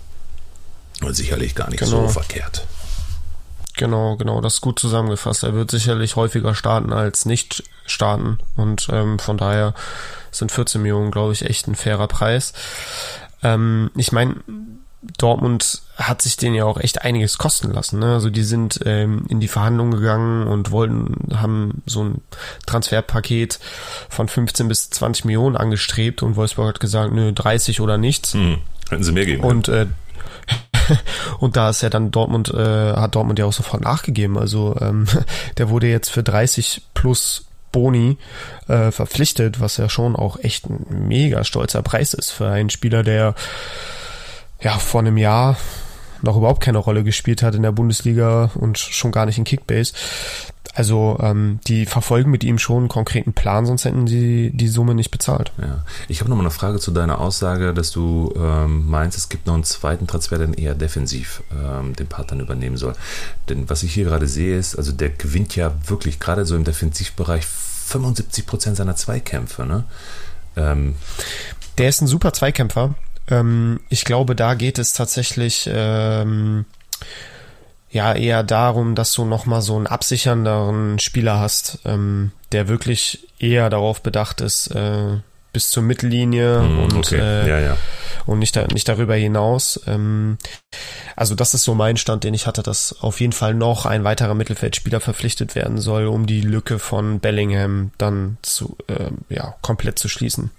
[1.02, 2.04] Und sicherlich gar nicht genau.
[2.04, 2.68] so verkehrt.
[3.76, 5.44] Genau, genau, das ist gut zusammengefasst.
[5.44, 8.38] Er wird sicherlich häufiger starten als nicht starten.
[8.56, 9.74] Und ähm, von daher
[10.30, 12.54] sind 14 Millionen, glaube ich, echt ein fairer Preis.
[13.42, 14.36] Ähm, ich meine,
[15.18, 18.00] Dortmund hat sich den ja auch echt einiges kosten lassen.
[18.00, 18.14] Ne?
[18.14, 22.22] Also die sind ähm, in die Verhandlungen gegangen und wollten, haben so ein
[22.66, 23.60] Transferpaket
[24.10, 28.34] von 15 bis 20 Millionen angestrebt und Wolfsburg hat gesagt, nö, 30 oder nichts.
[28.34, 29.44] Hm, hätten sie mehr geben.
[29.44, 29.88] Und äh,
[31.40, 34.38] und da ist ja dann Dortmund, äh, hat Dortmund ja auch sofort nachgegeben.
[34.38, 35.06] Also ähm,
[35.58, 38.18] der wurde jetzt für 30 plus Boni
[38.68, 43.04] äh, verpflichtet, was ja schon auch echt ein mega stolzer Preis ist für einen Spieler,
[43.04, 43.36] der
[44.64, 45.58] ja vor einem Jahr
[46.24, 49.94] noch überhaupt keine Rolle gespielt hat in der Bundesliga und schon gar nicht in Kickbase.
[50.74, 54.96] Also ähm, die verfolgen mit ihm schon einen konkreten Plan, sonst hätten sie die Summe
[54.96, 55.52] nicht bezahlt.
[55.62, 55.84] Ja.
[56.08, 59.46] Ich habe noch mal eine Frage zu deiner Aussage, dass du ähm, meinst, es gibt
[59.46, 62.94] noch einen zweiten Transfer, der eher defensiv ähm, den Part dann übernehmen soll.
[63.50, 66.64] Denn was ich hier gerade sehe, ist, also der gewinnt ja wirklich gerade so im
[66.64, 69.66] Defensivbereich 75 Prozent seiner Zweikämpfe.
[69.66, 69.84] Ne?
[70.56, 70.96] Ähm,
[71.78, 72.96] der ist ein super Zweikämpfer.
[73.30, 76.66] Ähm, ich glaube, da geht es tatsächlich ähm,
[77.90, 83.70] ja eher darum, dass du nochmal so einen absichernderen Spieler hast, ähm, der wirklich eher
[83.70, 85.18] darauf bedacht ist, äh,
[85.54, 87.20] bis zur Mittellinie mm, und, okay.
[87.20, 87.78] äh, ja, ja.
[88.26, 89.80] und nicht, da, nicht darüber hinaus.
[89.86, 90.40] Ähm,
[91.16, 94.04] also das ist so mein Stand, den ich hatte, dass auf jeden Fall noch ein
[94.04, 100.00] weiterer Mittelfeldspieler verpflichtet werden soll, um die Lücke von Bellingham dann zu äh, ja komplett
[100.00, 100.50] zu schließen.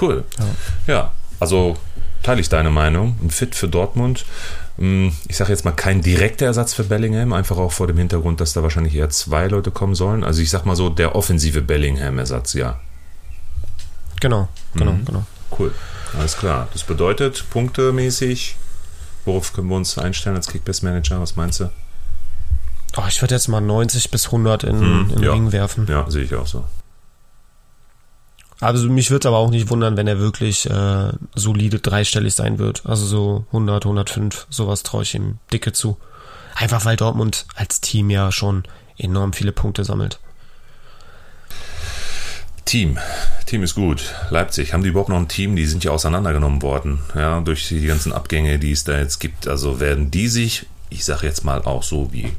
[0.00, 0.24] Cool.
[0.38, 0.92] Ja.
[0.92, 1.12] ja.
[1.40, 1.76] Also
[2.22, 3.16] teile ich deine Meinung.
[3.22, 4.24] Ein Fit für Dortmund.
[4.78, 8.40] Hm, ich sage jetzt mal kein direkter Ersatz für Bellingham, einfach auch vor dem Hintergrund,
[8.40, 10.22] dass da wahrscheinlich eher zwei Leute kommen sollen.
[10.22, 12.78] Also ich sag mal so, der offensive Bellingham-Ersatz, ja.
[14.20, 15.04] Genau, genau, mhm.
[15.04, 15.26] genau.
[15.58, 15.72] Cool,
[16.16, 16.68] alles klar.
[16.72, 18.56] Das bedeutet, punktemäßig,
[19.24, 21.20] worauf können wir uns einstellen als Kickbase-Manager?
[21.20, 21.70] Was meinst du?
[22.96, 25.32] Oh, ich würde jetzt mal 90 bis 100 in, mhm, in den ja.
[25.32, 25.86] Ring werfen.
[25.88, 26.64] Ja, sehe ich auch so.
[28.60, 32.84] Also mich würde aber auch nicht wundern, wenn er wirklich äh, solide dreistellig sein wird.
[32.86, 35.96] Also so 100, 105, sowas traue ich ihm dicke zu.
[36.56, 38.64] Einfach weil Dortmund als Team ja schon
[38.96, 40.18] enorm viele Punkte sammelt.
[42.64, 42.98] Team.
[43.46, 44.14] Team ist gut.
[44.30, 44.72] Leipzig.
[44.72, 45.56] Haben die überhaupt noch ein Team?
[45.56, 46.98] Die sind ja auseinandergenommen worden.
[47.14, 49.48] Ja, durch die ganzen Abgänge, die es da jetzt gibt.
[49.48, 52.32] Also werden die sich, ich sage jetzt mal auch so wie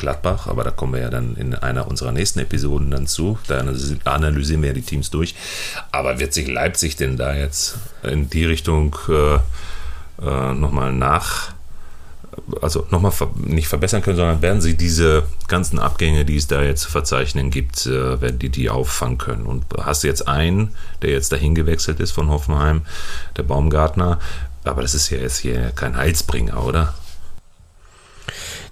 [0.00, 3.38] Gladbach, aber da kommen wir ja dann in einer unserer nächsten Episoden dann zu.
[3.46, 5.36] Da analysieren wir ja die Teams durch.
[5.92, 9.34] Aber wird sich Leipzig denn da jetzt in die Richtung äh,
[10.26, 11.52] äh, nochmal nach,
[12.60, 16.62] also nochmal ver nicht verbessern können, sondern werden sie diese ganzen Abgänge, die es da
[16.62, 19.46] jetzt zu verzeichnen gibt, äh, werden die die auffangen können?
[19.46, 22.82] Und hast du jetzt einen, der jetzt dahin gewechselt ist von Hoffenheim,
[23.36, 24.18] der Baumgartner,
[24.64, 26.94] aber das ist ja jetzt hier kein Heilsbringer, oder?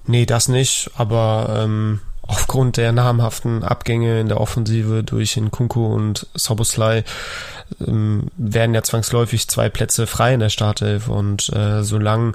[0.09, 6.27] Nee, das nicht, aber ähm, aufgrund der namhaften Abgänge in der Offensive durch Nkunku und
[6.33, 7.05] Soboslai
[7.87, 12.33] ähm, werden ja zwangsläufig zwei Plätze frei in der Startelf und äh, solange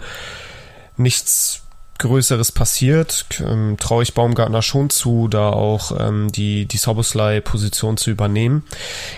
[0.97, 1.63] nichts
[1.97, 8.11] Größeres passiert, ähm, traue ich Baumgartner schon zu, da auch ähm, die, die Soboslai-Position zu
[8.11, 8.63] übernehmen.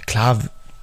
[0.05, 0.39] Klar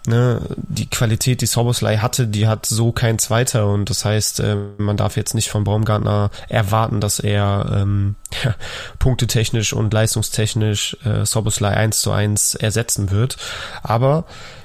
[0.07, 4.57] ne, die Qualität, die Soboslai hatte, die hat so kein Zweiter und das heißt, äh,
[4.79, 8.55] man darf jetzt nicht von Baumgartner erwarten, dass er ähm, ja,
[8.99, 13.37] punktetechnisch und leistungstechnisch äh, Soboslai eins zu eins ersetzen wird.
[13.83, 14.25] Aber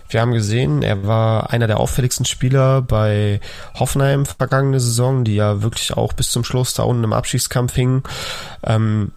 [0.09, 3.41] wir haben gesehen, er war einer der auffälligsten Spieler bei
[3.75, 8.03] Hoffenheim vergangene Saison, die ja wirklich auch bis zum Schluss da unten im Abschiedskampf hingen.
[8.63, 9.11] Ähm,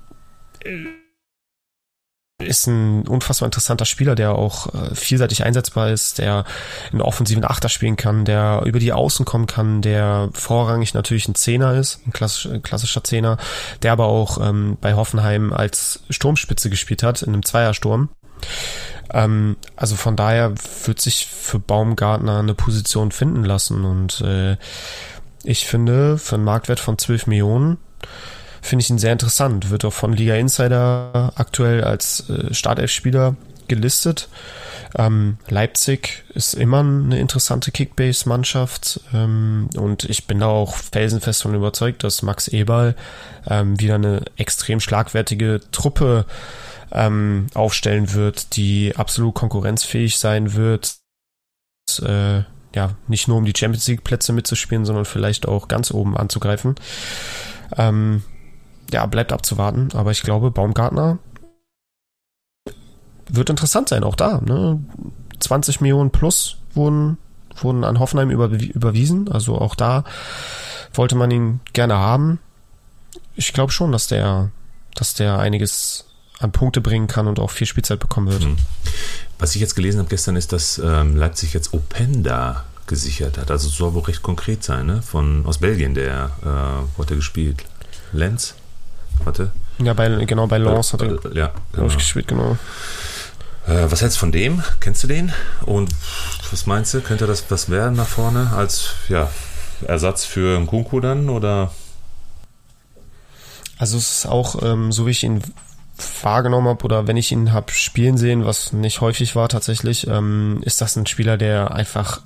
[2.40, 6.44] ist ein unfassbar interessanter Spieler, der auch äh, vielseitig einsetzbar ist, der
[6.92, 11.34] in offensiven Achter spielen kann, der über die Außen kommen kann, der vorrangig natürlich ein
[11.34, 13.38] Zehner ist, ein klassisch, klassischer Zehner,
[13.82, 18.08] der aber auch ähm, bei Hoffenheim als Sturmspitze gespielt hat, in einem Zweiersturm.
[19.12, 24.56] Ähm, also von daher wird sich für Baumgartner eine Position finden lassen und äh,
[25.42, 27.78] ich finde, für einen Marktwert von 12 Millionen
[28.62, 29.70] finde ich ihn sehr interessant.
[29.70, 33.36] Wird auch von Liga Insider aktuell als äh, Startelf-Spieler
[33.68, 34.28] gelistet.
[34.98, 41.54] Ähm, Leipzig ist immer eine interessante Kickbase-Mannschaft ähm, und ich bin da auch felsenfest von
[41.54, 42.96] überzeugt, dass Max Eberl
[43.48, 46.26] ähm, wieder eine extrem schlagwertige Truppe
[46.92, 50.96] ähm, aufstellen wird, die absolut konkurrenzfähig sein wird.
[52.02, 52.42] Äh,
[52.74, 56.74] ja, nicht nur um die Champions League Plätze mitzuspielen, sondern vielleicht auch ganz oben anzugreifen.
[57.76, 58.22] Ähm,
[58.92, 59.88] ja, bleibt abzuwarten.
[59.94, 61.18] Aber ich glaube, Baumgartner
[63.28, 64.40] wird interessant sein, auch da.
[64.40, 64.80] Ne?
[65.38, 67.18] 20 Millionen plus wurden,
[67.56, 69.30] wurden an Hoffenheim über, überwiesen.
[69.30, 70.04] Also auch da
[70.94, 72.38] wollte man ihn gerne haben.
[73.36, 74.50] Ich glaube schon, dass der,
[74.94, 76.06] dass der einiges
[76.38, 78.44] an Punkte bringen kann und auch viel Spielzeit bekommen wird.
[78.44, 78.56] Mhm.
[79.38, 83.50] Was ich jetzt gelesen habe gestern ist, dass ähm, Leipzig jetzt Openda gesichert hat.
[83.50, 85.00] Also soll wohl recht konkret sein, ne?
[85.00, 87.64] Von aus Belgien, der äh, wurde gespielt.
[88.12, 88.54] Lenz?
[89.24, 89.52] Warte.
[89.78, 91.88] Ja, bei, genau, bei Lens hat er ja, genau.
[91.88, 92.56] gespielt, genau.
[93.66, 94.62] Äh, was hältst du von dem?
[94.80, 95.32] Kennst du den?
[95.62, 95.90] Und
[96.50, 97.00] was meinst du?
[97.00, 99.28] Könnte das was werden nach vorne als ja,
[99.86, 101.28] Ersatz für Nkunku dann?
[101.28, 101.70] Oder?
[103.78, 105.42] Also es ist auch, ähm, so wie ich ihn
[106.22, 110.60] wahrgenommen habe oder wenn ich ihn habe spielen sehen, was nicht häufig war tatsächlich, ähm,
[110.62, 112.22] ist das ein Spieler, der einfach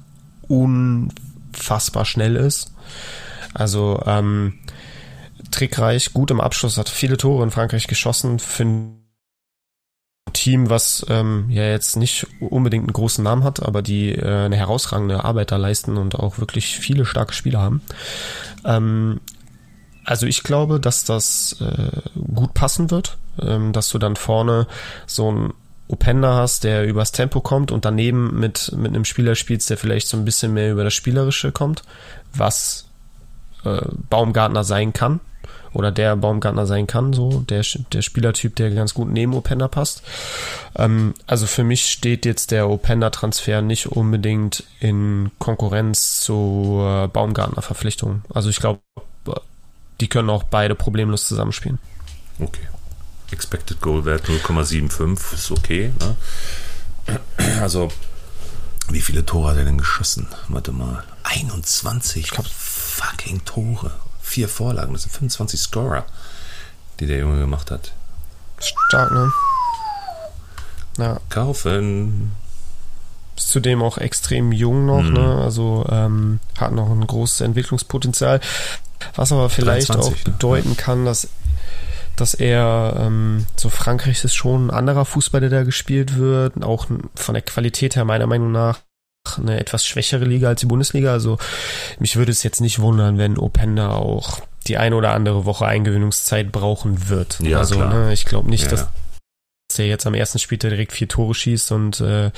[0.49, 2.72] unfassbar schnell ist.
[3.53, 4.59] Also ähm,
[5.55, 9.05] trickreich, gut im Abschluss, hat viele Tore in Frankreich geschossen für ein
[10.32, 14.57] Team, was ähm, ja jetzt nicht unbedingt einen großen Namen hat, aber die äh, eine
[14.57, 17.82] herausragende Arbeit da leisten und auch wirklich viele starke Spieler haben.
[18.64, 19.20] Ähm,
[20.05, 22.00] also ich glaube, dass das äh,
[22.34, 24.66] gut passen wird, ähm, dass du dann vorne
[25.07, 25.55] so ein
[25.86, 30.09] Openda hast, der übers Tempo kommt und daneben mit, mit einem Spieler spielst, der vielleicht
[30.09, 31.82] so ein bisschen mehr über das Spielerische kommt,
[32.34, 32.88] was
[33.64, 35.20] äh, Baumgartner sein kann
[35.75, 40.03] oder der Baumgartner sein kann, so der, der Spielertyp, der ganz gut neben Openda passt.
[40.77, 48.22] Ähm, also für mich steht jetzt der Openda-Transfer nicht unbedingt in Konkurrenz zur Baumgartner-Verpflichtung.
[48.33, 48.81] Also ich glaube,
[50.01, 51.79] die können auch beide problemlos zusammenspielen.
[52.39, 52.66] Okay.
[53.31, 55.93] Expected Goal Wert 0,75 ist okay.
[56.01, 57.20] Ne?
[57.61, 57.91] Also,
[58.89, 60.29] wie viele Tore hat er denn geschossen?
[60.49, 61.05] Warte mal.
[61.25, 63.93] 21 ich glaub, fucking Tore
[64.35, 64.93] vier Vorlagen.
[64.93, 66.05] Das sind 25 Scorer,
[66.99, 67.93] die der Junge gemacht hat.
[68.59, 69.32] Stark, ne?
[70.99, 71.20] Ja.
[71.28, 72.32] Kaufen.
[73.37, 75.12] Ist zudem auch extrem jung noch, mhm.
[75.12, 75.41] ne?
[75.43, 78.41] Also ähm, hat noch ein großes Entwicklungspotenzial.
[79.14, 80.32] Was aber vielleicht 23, auch ne?
[80.32, 80.74] bedeuten ne?
[80.74, 81.28] kann, dass
[82.16, 86.87] dass er ähm, so Frankreich ist schon ein anderer Fußball, der da gespielt wird, auch
[87.14, 88.80] von der Qualität her meiner Meinung nach
[89.39, 91.12] eine etwas schwächere Liga als die Bundesliga.
[91.12, 91.39] Also
[91.99, 96.53] mich würde es jetzt nicht wundern, wenn Openda auch die eine oder andere Woche Eingewöhnungszeit
[96.53, 97.39] brauchen wird.
[97.41, 98.70] Ja, also ne, ich glaube nicht, ja.
[98.70, 98.89] dass
[99.77, 102.31] der jetzt am ersten Spieltag direkt vier Tore schießt und äh,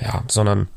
[0.00, 0.68] ja, sondern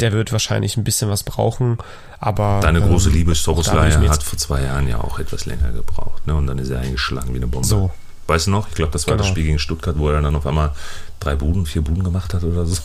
[0.00, 1.78] der wird wahrscheinlich ein bisschen was brauchen.
[2.18, 6.26] Aber deine große ähm, Liebe Storoslaya hat vor zwei Jahren ja auch etwas länger gebraucht,
[6.26, 6.34] ne?
[6.34, 7.66] Und dann ist er eingeschlagen wie eine Bombe.
[7.66, 7.90] So.
[8.26, 8.68] Weißt du noch?
[8.68, 9.24] Ich glaube, das war genau.
[9.24, 10.72] das Spiel gegen Stuttgart, wo er dann auf einmal
[11.20, 12.80] drei Buden, vier Buden gemacht hat oder so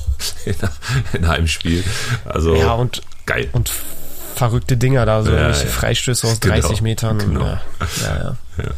[1.13, 1.83] in, einem Spiel.
[2.25, 3.49] Also ja, und, geil.
[3.51, 3.71] Und
[4.35, 5.71] verrückte Dinger da, so ja, irgendwelche ja.
[5.71, 7.19] Freistöße aus genau, 30 Metern.
[7.19, 7.45] Genau.
[7.45, 7.61] Ja,
[8.01, 8.71] ja, ja.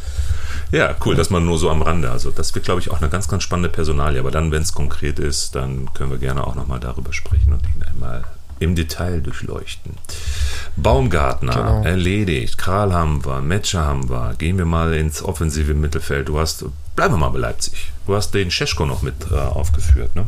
[0.72, 2.10] Ja, cool, dass man nur so am Rande.
[2.10, 4.18] Also das wird, glaube ich, auch eine ganz, ganz spannende Personalie.
[4.18, 7.62] Aber dann, wenn es konkret ist, dann können wir gerne auch nochmal darüber sprechen und
[7.66, 8.24] ihn einmal
[8.62, 9.94] im Detail durchleuchten.
[10.76, 11.84] Baumgartner genau.
[11.84, 14.34] erledigt, Kral haben wir, Metscher haben wir.
[14.38, 16.28] Gehen wir mal ins offensive Mittelfeld.
[16.28, 16.64] Du hast,
[16.96, 17.92] bleiben wir mal bei Leipzig.
[18.06, 20.26] Du hast den Scheschko noch mit äh, aufgeführt, ne?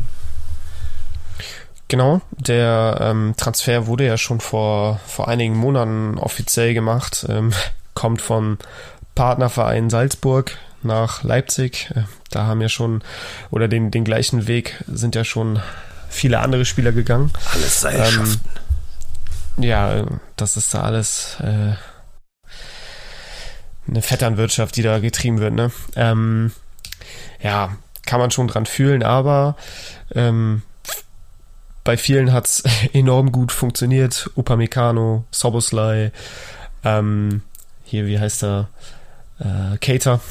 [1.87, 7.53] Genau, der ähm, Transfer wurde ja schon vor, vor einigen Monaten offiziell gemacht, ähm,
[7.93, 8.57] kommt vom
[9.13, 11.91] Partnerverein Salzburg nach Leipzig.
[11.95, 13.03] Äh, da haben ja schon,
[13.51, 15.59] oder den, den gleichen Weg sind ja schon
[16.15, 17.31] viele andere Spieler gegangen.
[17.53, 18.41] Alles Seilschaften.
[19.57, 20.05] Ähm, ja,
[20.35, 21.75] das ist da alles äh,
[23.87, 25.53] eine Vetternwirtschaft, die da getrieben wird.
[25.53, 25.71] Ne?
[25.95, 26.51] Ähm,
[27.41, 29.55] ja, kann man schon dran fühlen, aber
[30.13, 30.61] ähm,
[31.83, 32.63] bei vielen hat's
[32.93, 34.29] enorm gut funktioniert.
[34.35, 36.11] Upamecano, Soboslai,
[36.83, 37.41] ähm,
[37.83, 38.69] hier, wie heißt er?
[39.39, 40.21] Äh, Cater.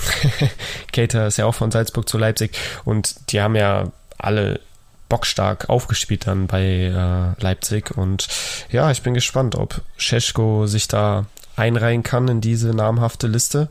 [0.93, 4.61] Cater ist ja auch von Salzburg zu Leipzig und die haben ja alle
[5.09, 8.29] bockstark aufgespielt dann bei äh, Leipzig und
[8.71, 11.27] ja, ich bin gespannt, ob Scheschko sich da
[11.57, 13.69] einreihen kann in diese namhafte Liste.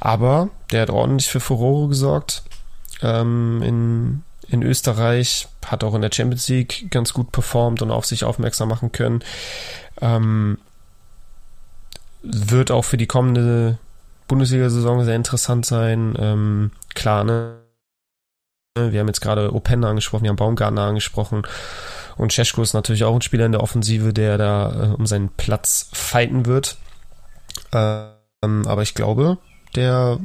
[0.00, 2.42] Aber der hat ordentlich für Furore gesorgt.
[3.02, 8.06] Ähm, in, in Österreich hat auch in der Champions League ganz gut performt und auf
[8.06, 9.22] sich aufmerksam machen können.
[10.00, 10.58] Ähm,
[12.22, 13.78] wird auch für die kommende
[14.28, 16.14] Bundesliga-Saison sehr interessant sein.
[16.18, 17.59] Ähm, klar, ne?
[18.76, 21.42] Wir haben jetzt gerade Openda angesprochen, wir haben Baumgartner angesprochen.
[22.16, 25.28] Und Cesko ist natürlich auch ein Spieler in der Offensive, der da äh, um seinen
[25.30, 26.76] Platz fighten wird.
[27.72, 29.38] Ähm, aber ich glaube,
[29.74, 30.20] der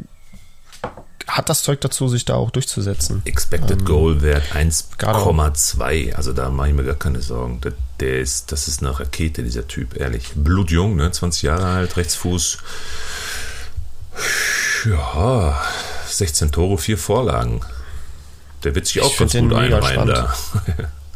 [1.28, 3.24] hat das Zeug dazu, sich da auch durchzusetzen.
[3.26, 6.14] Expected ähm, Goal Wert 1,2.
[6.14, 7.62] Also da mache ich mir gar keine Sorgen.
[7.62, 10.34] Der, der, ist, das ist eine Rakete, dieser Typ, ehrlich.
[10.36, 11.12] Blutjung, ne?
[11.12, 12.60] 20 Jahre alt, Rechtsfuß.
[14.86, 15.60] Ja,
[16.06, 17.62] 16 Tore, 4 Vorlagen.
[18.66, 20.34] Der wird sich auch ganz gut einreihen da.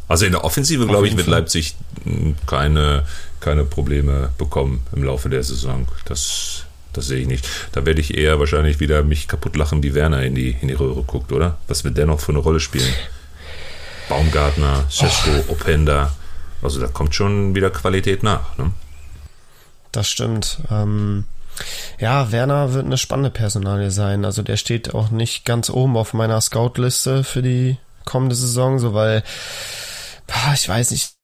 [0.08, 3.04] Also in der Offensive, glaube ich, wird Leipzig hm, keine,
[3.38, 5.86] keine Probleme bekommen im Laufe der Saison.
[6.04, 7.48] Das das sehe ich nicht.
[7.72, 10.74] Da werde ich eher wahrscheinlich wieder mich kaputt lachen, wie Werner in die, in die
[10.74, 11.58] Röhre guckt, oder?
[11.68, 12.92] Was wird der noch für eine Rolle spielen?
[14.08, 16.12] Baumgartner, Sesko, Openda.
[16.62, 18.58] Also da kommt schon wieder Qualität nach.
[18.58, 18.72] Ne?
[19.92, 20.60] Das stimmt.
[20.70, 21.24] Ähm,
[21.98, 24.24] ja, Werner wird eine spannende Personalie sein.
[24.24, 28.94] Also der steht auch nicht ganz oben auf meiner Scout-Liste für die kommende Saison, so
[28.94, 29.22] weil,
[30.54, 31.14] ich weiß nicht,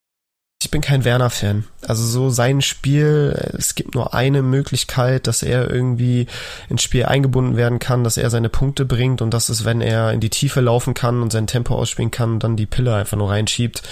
[0.62, 1.64] ich bin kein Werner-Fan.
[1.86, 6.26] Also so sein Spiel, es gibt nur eine Möglichkeit, dass er irgendwie
[6.68, 10.12] ins Spiel eingebunden werden kann, dass er seine Punkte bringt und das ist, wenn er
[10.12, 13.18] in die Tiefe laufen kann und sein Tempo ausspielen kann und dann die Pille einfach
[13.18, 13.82] nur reinschiebt.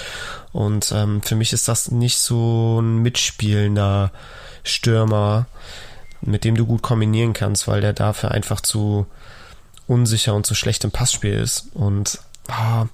[0.52, 4.10] Und ähm, für mich ist das nicht so ein mitspielender
[4.62, 5.46] Stürmer,
[6.26, 9.06] mit dem du gut kombinieren kannst, weil der dafür einfach zu
[9.86, 11.68] unsicher und zu schlecht im Passspiel ist.
[11.74, 12.18] Und
[12.48, 12.86] ah,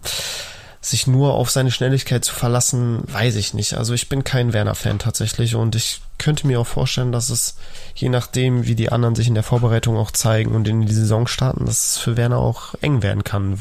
[0.83, 3.75] sich nur auf seine Schnelligkeit zu verlassen, weiß ich nicht.
[3.75, 7.57] Also ich bin kein Werner-Fan tatsächlich und ich könnte mir auch vorstellen, dass es
[7.95, 11.27] je nachdem, wie die anderen sich in der Vorbereitung auch zeigen und in die Saison
[11.27, 13.61] starten, dass es für Werner auch eng werden kann.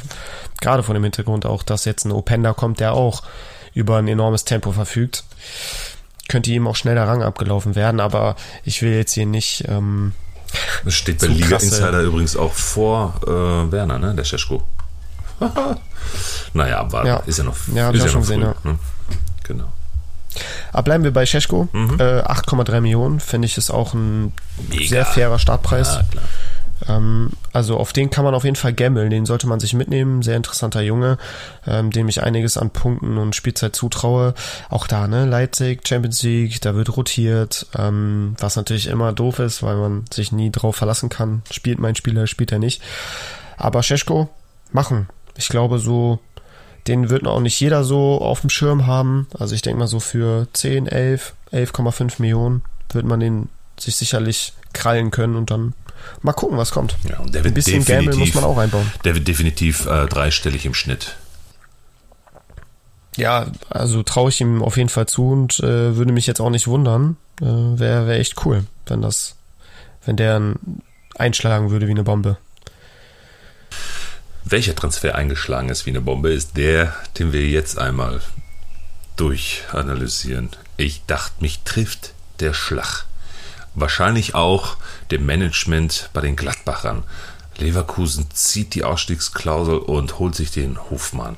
[0.62, 3.22] Gerade von dem Hintergrund auch, dass jetzt ein Openda kommt, der auch
[3.74, 5.26] über ein enormes Tempo verfügt.
[6.30, 9.66] Könnte ihm auch schnell der Rang abgelaufen werden, aber ich will jetzt hier nicht.
[9.68, 10.14] Ähm,
[10.86, 14.16] das steht bei Liga Insider übrigens auch vor äh, Werner, ne?
[14.16, 14.64] Der Scheschko.
[16.54, 17.18] naja, aber ja.
[17.26, 18.72] ist ja noch, ja, ist ja noch gesehen, früh, ja.
[18.72, 18.80] Ne?
[19.44, 19.74] Genau.
[20.72, 21.68] Aber bleiben wir bei Scheschko.
[21.72, 21.98] Mhm.
[22.00, 24.34] Äh, 8,3 Millionen finde ich ist auch ein
[24.70, 24.88] Mega.
[24.88, 25.96] sehr fairer Startpreis.
[25.96, 26.22] Ja,
[26.88, 29.10] ähm, also auf den kann man auf jeden Fall gammeln.
[29.10, 30.22] Den sollte man sich mitnehmen.
[30.22, 31.18] Sehr interessanter Junge,
[31.68, 34.34] ähm, dem ich einiges an Punkten und Spielzeit zutraue.
[34.70, 35.26] Auch da, ne?
[35.26, 37.68] Leipzig, Champions League, da wird rotiert.
[37.78, 41.42] Ähm, was natürlich immer doof ist, weil man sich nie drauf verlassen kann.
[41.52, 42.82] Spielt mein Spieler, spielt er nicht.
[43.58, 44.30] Aber Scheschko,
[44.72, 45.08] machen.
[45.36, 46.20] Ich glaube, so,
[46.88, 49.28] den wird auch nicht jeder so auf dem Schirm haben.
[49.38, 52.62] Also ich denke mal so für 10, 11, 11,5 Millionen
[52.92, 53.50] wird man den
[53.80, 55.74] sich sicherlich krallen können und dann
[56.22, 56.96] mal gucken, was kommt.
[57.08, 58.92] Ja, und der wird Ein bisschen Gamble muss man auch einbauen.
[59.04, 61.16] Der wird definitiv äh, dreistellig im Schnitt.
[63.16, 66.50] Ja, also traue ich ihm auf jeden Fall zu und äh, würde mich jetzt auch
[66.50, 67.18] nicht wundern.
[67.42, 69.36] Äh, Wäre wär echt cool, wenn das,
[70.06, 70.54] wenn der
[71.18, 72.38] einschlagen würde wie eine Bombe
[74.52, 78.22] welcher Transfer eingeschlagen ist wie eine Bombe, ist der, den wir jetzt einmal
[79.16, 80.50] durchanalysieren.
[80.78, 83.06] Ich dachte, mich trifft der Schlag.
[83.76, 84.78] Wahrscheinlich auch
[85.12, 87.04] dem Management bei den Gladbachern.
[87.58, 91.38] Leverkusen zieht die Ausstiegsklausel und holt sich den Hofmann.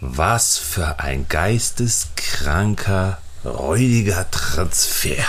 [0.00, 5.24] Was für ein geisteskranker, räudiger Transfer.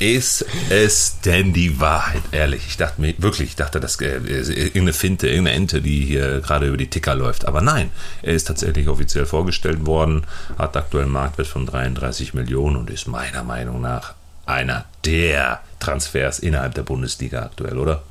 [0.00, 2.22] Ist es denn die Wahrheit?
[2.32, 6.40] Ehrlich, ich dachte mir wirklich, ich dachte, das äh, irgendeine Finte, irgendeine Ente, die hier
[6.40, 7.46] gerade über die Ticker läuft.
[7.46, 10.26] Aber nein, er ist tatsächlich offiziell vorgestellt worden,
[10.58, 14.14] hat aktuell einen Marktwert von 33 Millionen und ist meiner Meinung nach
[14.46, 18.02] einer der Transfers innerhalb der Bundesliga aktuell, oder?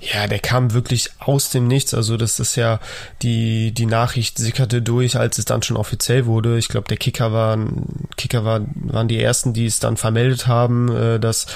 [0.00, 1.92] Ja, der kam wirklich aus dem Nichts.
[1.92, 2.80] Also das ist ja
[3.22, 6.56] die die Nachricht sickerte durch, als es dann schon offiziell wurde.
[6.56, 7.58] Ich glaube, der Kicker war
[8.16, 11.46] Kicker war, waren die ersten, die es dann vermeldet haben, äh, dass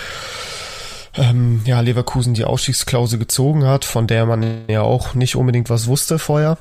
[1.14, 5.86] ähm, ja Leverkusen die Ausstiegsklausel gezogen hat, von der man ja auch nicht unbedingt was
[5.86, 6.58] wusste vorher.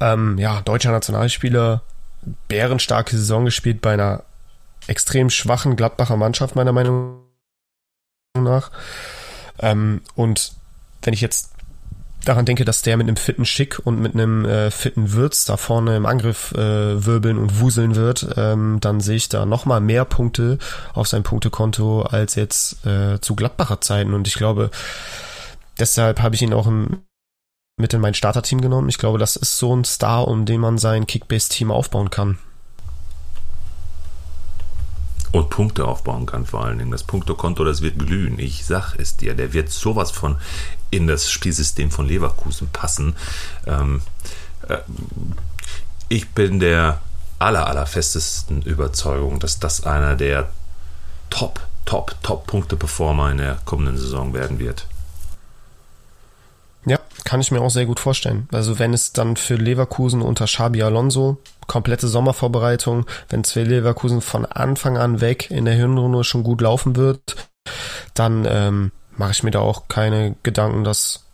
[0.00, 1.82] Ähm, ja, deutscher Nationalspieler,
[2.48, 4.22] bärenstarke Saison gespielt bei einer
[4.88, 7.20] extrem schwachen Gladbacher Mannschaft, meiner Meinung
[8.36, 8.70] nach.
[9.60, 10.52] Ähm, und
[11.02, 11.52] wenn ich jetzt
[12.24, 15.56] daran denke, dass der mit einem fitten Schick und mit einem äh, fitten Würz da
[15.56, 20.04] vorne im Angriff äh, wirbeln und wuseln wird, ähm, dann sehe ich da nochmal mehr
[20.04, 20.58] Punkte
[20.94, 24.14] auf sein Punktekonto als jetzt äh, zu Gladbacher Zeiten.
[24.14, 24.70] Und ich glaube,
[25.78, 27.02] deshalb habe ich ihn auch im,
[27.78, 28.88] mit in mein Starterteam genommen.
[28.88, 32.38] Ich glaube, das ist so ein Star, um den man sein Kickbase-Team aufbauen kann.
[35.30, 36.90] Und Punkte aufbauen kann vor allen Dingen.
[36.90, 38.38] Das Punktekonto, das wird glühen.
[38.38, 40.36] Ich sag es dir, der wird sowas von
[40.90, 43.14] in das Spielsystem von Leverkusen passen.
[43.66, 44.00] Ähm,
[44.68, 44.78] äh,
[46.08, 47.00] ich bin der
[47.38, 50.48] aller, aller festesten Überzeugung, dass das einer der
[51.30, 54.86] Top, Top, Top Punkte-Performer in der kommenden Saison werden wird.
[56.86, 58.48] Ja, kann ich mir auch sehr gut vorstellen.
[58.52, 64.20] Also wenn es dann für Leverkusen unter Xabi Alonso komplette Sommervorbereitung, wenn es für Leverkusen
[64.20, 67.36] von Anfang an weg in der Hinrunde schon gut laufen wird,
[68.14, 71.24] dann ähm, mache ich mir da auch keine Gedanken, dass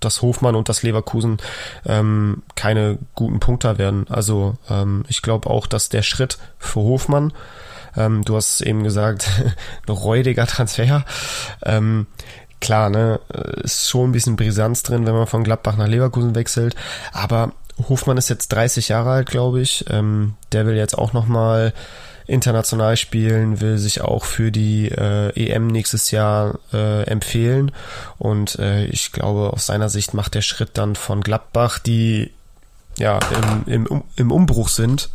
[0.00, 1.38] dass Hofmann und das Leverkusen
[1.86, 4.06] ähm, keine guten Punkter werden.
[4.08, 7.32] Also ähm, ich glaube auch, dass der Schritt für Hofmann,
[7.96, 9.28] ähm, du hast eben gesagt,
[9.88, 11.04] ein räudiger Transfer,
[11.62, 12.06] ähm,
[12.64, 13.20] klar, ne,
[13.62, 16.74] ist schon ein bisschen Brisanz drin, wenn man von Gladbach nach Leverkusen wechselt,
[17.12, 17.52] aber
[17.88, 19.84] Hofmann ist jetzt 30 Jahre alt, glaube ich.
[19.90, 21.72] Ähm, der will jetzt auch nochmal
[22.26, 27.72] international spielen, will sich auch für die äh, EM nächstes Jahr äh, empfehlen.
[28.18, 32.30] Und äh, ich glaube, aus seiner Sicht macht der Schritt dann von Gladbach, die
[32.96, 33.18] ja
[33.66, 35.10] im, im, im Umbruch sind,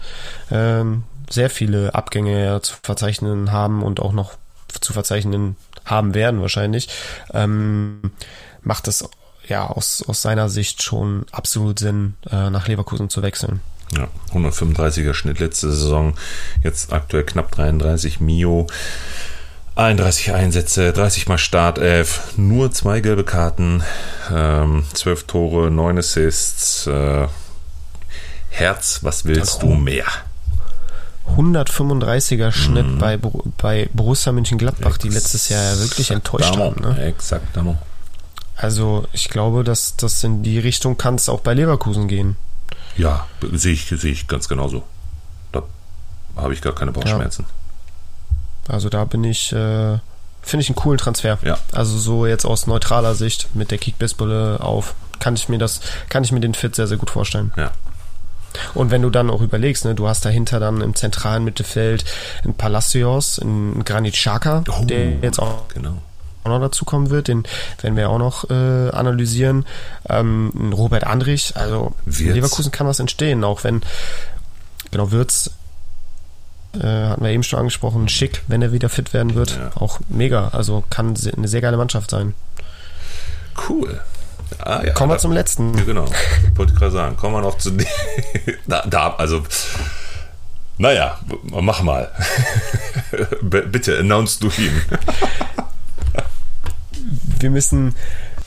[0.52, 4.34] ähm, sehr viele Abgänge zu verzeichnen haben und auch noch
[4.82, 5.56] zu verzeichnen
[5.90, 6.90] haben werden wahrscheinlich,
[7.34, 8.12] ähm,
[8.62, 9.08] macht es
[9.48, 13.62] ja aus, aus seiner Sicht schon absolut Sinn, äh, nach Leverkusen zu wechseln.
[13.96, 16.14] Ja, 135er Schnitt letzte Saison,
[16.64, 18.68] jetzt aktuell knapp 33 Mio.
[19.76, 23.82] 31 Einsätze, 30 mal Startelf, nur zwei gelbe Karten,
[24.32, 26.86] ähm, 12 Tore, 9 Assists.
[26.86, 27.28] Äh,
[28.50, 30.06] Herz, was willst du mehr?
[31.40, 32.98] 135er Schnitt mm.
[32.98, 33.18] bei,
[33.58, 36.82] bei Borussia Mönchengladbach, die letztes Jahr ja wirklich enttäuscht haben.
[36.82, 37.02] Ne?
[37.02, 37.56] Exakt,
[38.58, 42.36] Also ich glaube, dass das in die Richtung kann es auch bei Leverkusen gehen.
[42.98, 44.84] Ja, sehe ich, sehe ich ganz genauso.
[45.54, 45.64] Da
[46.36, 47.46] habe ich gar keine Bauchschmerzen.
[48.68, 48.74] Ja.
[48.74, 49.98] Also da bin ich, äh,
[50.42, 51.38] finde ich einen coolen Transfer.
[51.42, 51.58] Ja.
[51.72, 55.80] Also so jetzt aus neutraler Sicht mit der Kickbase-Bulle auf, kann ich mir das,
[56.10, 57.54] kann ich mir den Fit sehr, sehr gut vorstellen.
[57.56, 57.72] Ja.
[58.74, 62.06] Und wenn du dann auch überlegst, ne, du hast dahinter dann im zentralen Mittelfeld
[62.44, 65.98] ein Palacios, ein Granit Xhaka, oh, der jetzt auch genau
[66.44, 67.44] auch noch dazu kommen wird, den
[67.82, 69.66] werden wir auch noch äh, analysieren.
[70.08, 72.36] Ähm, Robert Andrich, also Wirtz.
[72.36, 73.82] Leverkusen kann was entstehen, auch wenn,
[74.92, 75.52] genau, Wirtz
[76.76, 79.72] äh, hatten wir eben schon angesprochen, schick, wenn er wieder fit werden wird, ja.
[79.76, 82.34] auch mega, also kann eine sehr geile Mannschaft sein.
[83.68, 84.00] Cool.
[84.58, 85.78] Ah, ja, kommen wir zum letzten.
[85.78, 86.06] Ja, genau,
[86.56, 87.18] wollte gerade sagen.
[87.18, 87.72] Kommen wir noch zu
[88.68, 89.44] da, da, also
[90.78, 92.10] naja, mach mal.
[93.42, 94.82] Bitte, announce du ihn
[97.40, 97.96] wir müssen,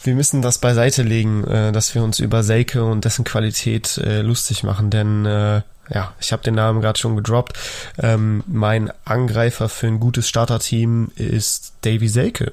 [0.03, 4.23] wir müssen das beiseite legen, äh, dass wir uns über Seike und dessen Qualität äh,
[4.23, 7.59] lustig machen, denn äh, ja, ich habe den Namen gerade schon gedroppt.
[7.99, 12.53] Ähm, mein Angreifer für ein gutes Starterteam ist Davy Selke,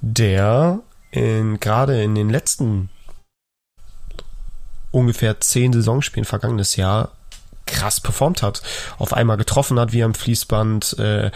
[0.00, 0.80] der
[1.10, 2.90] in, gerade in den letzten
[4.90, 7.12] ungefähr zehn Saisonspielen vergangenes Jahr
[7.66, 8.62] krass performt hat,
[8.98, 11.30] auf einmal getroffen hat wie am Fließband, äh,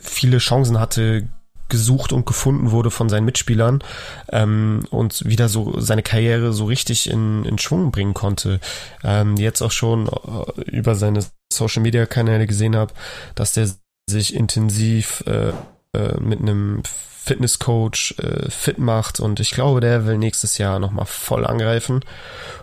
[0.00, 1.28] viele Chancen hatte,
[1.72, 3.82] gesucht und gefunden wurde von seinen Mitspielern
[4.30, 8.60] ähm, und wieder so seine Karriere so richtig in, in Schwung bringen konnte.
[9.02, 12.92] Ähm, jetzt auch schon äh, über seine Social Media Kanäle gesehen habe,
[13.34, 13.70] dass der
[14.06, 15.52] sich intensiv äh,
[15.96, 16.82] äh, mit einem
[17.24, 22.04] Fitnesscoach äh, fit macht und ich glaube, der will nächstes Jahr nochmal voll angreifen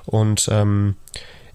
[0.05, 0.95] und ähm,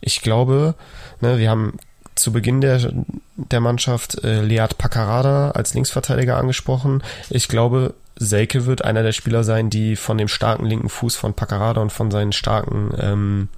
[0.01, 0.75] ich glaube,
[1.21, 1.79] ne, wir haben
[2.15, 2.93] zu Beginn der,
[3.37, 7.03] der Mannschaft äh, Lead Paccarada als Linksverteidiger angesprochen.
[7.29, 11.35] Ich glaube, Selke wird einer der Spieler sein, die von dem starken linken Fuß von
[11.35, 13.49] Paccarada und von seinen starken ähm,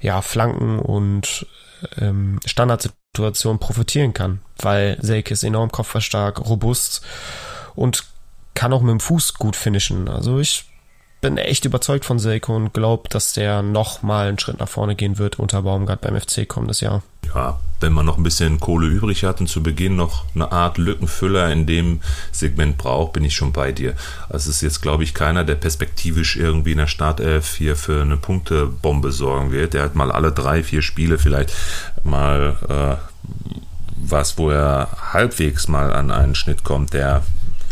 [0.00, 1.46] ja, Flanken und
[1.98, 7.02] ähm, Standardsituationen profitieren kann, weil Selke ist enorm kopfverstark, robust
[7.74, 8.04] und
[8.54, 10.08] kann auch mit dem Fuß gut finishen.
[10.08, 10.64] Also ich
[11.24, 14.94] bin echt überzeugt von Selko und glaube, dass der noch mal einen Schritt nach vorne
[14.94, 17.02] gehen wird unter Baumgart beim FC kommendes Jahr.
[17.34, 20.76] Ja, wenn man noch ein bisschen Kohle übrig hat und zu Beginn noch eine Art
[20.76, 22.00] Lückenfüller in dem
[22.30, 23.94] Segment braucht, bin ich schon bei dir.
[24.28, 28.02] Also es ist jetzt, glaube ich, keiner, der perspektivisch irgendwie in der Startelf hier für
[28.02, 29.72] eine Punktebombe sorgen wird.
[29.72, 31.54] Der hat mal alle drei, vier Spiele vielleicht
[32.02, 32.96] mal äh,
[33.96, 37.22] was, wo er halbwegs mal an einen Schnitt kommt, der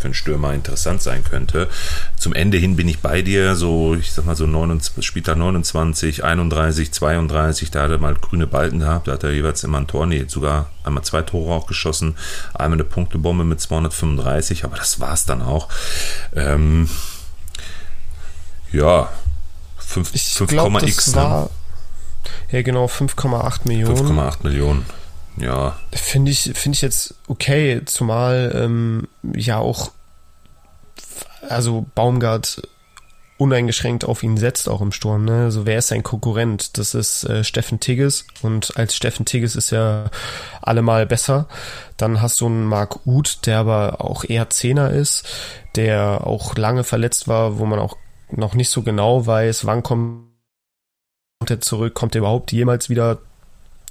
[0.03, 1.69] für einen Stürmer interessant sein könnte.
[2.17, 6.25] Zum Ende hin bin ich bei dir, so, ich sag mal so 29, Spieltag 29,
[6.25, 9.87] 31, 32, da hat er mal grüne Balken gehabt, da hat er jeweils immer ein
[9.87, 12.17] Tor, nee, sogar einmal zwei Tore auch geschossen,
[12.53, 15.69] einmal eine Punktebombe mit 235, aber das war's dann auch.
[16.35, 16.89] Ähm,
[18.73, 19.09] ja,
[19.77, 21.15] 5, ich 5,x.
[21.15, 21.49] Ne?
[22.51, 24.19] Ja, genau, 5,8 Millionen.
[24.19, 24.85] 5,8 Millionen.
[25.37, 25.77] Ja.
[25.91, 29.91] Finde ich, finde ich jetzt okay, zumal ähm, ja auch
[31.49, 32.61] also Baumgart
[33.37, 35.25] uneingeschränkt auf ihn setzt, auch im Sturm.
[35.25, 35.43] Ne?
[35.43, 36.77] Also wer ist sein Konkurrent?
[36.77, 40.05] Das ist äh, Steffen Tigges und als Steffen Tigges ist ja
[40.61, 41.47] allemal besser.
[41.97, 45.27] Dann hast du einen Marc Uth, der aber auch eher Zehner ist,
[45.75, 47.97] der auch lange verletzt war, wo man auch
[48.29, 50.29] noch nicht so genau weiß, wann kommt
[51.47, 53.19] er zurück, kommt er überhaupt jemals wieder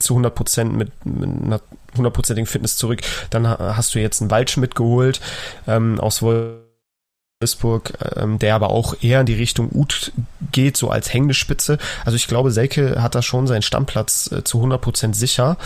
[0.03, 1.61] zu 100 Prozent mit, mit einer
[1.97, 3.01] hundertprozentigen Fitness zurück.
[3.31, 5.21] Dann hast du jetzt einen Waldschmidt geholt
[5.67, 10.13] ähm, aus Wolfsburg, ähm, der aber auch eher in die Richtung Ut
[10.53, 11.79] geht, so als hängende Spitze.
[12.05, 15.57] Also ich glaube, Selke hat da schon seinen Stammplatz äh, zu 100 Prozent sicher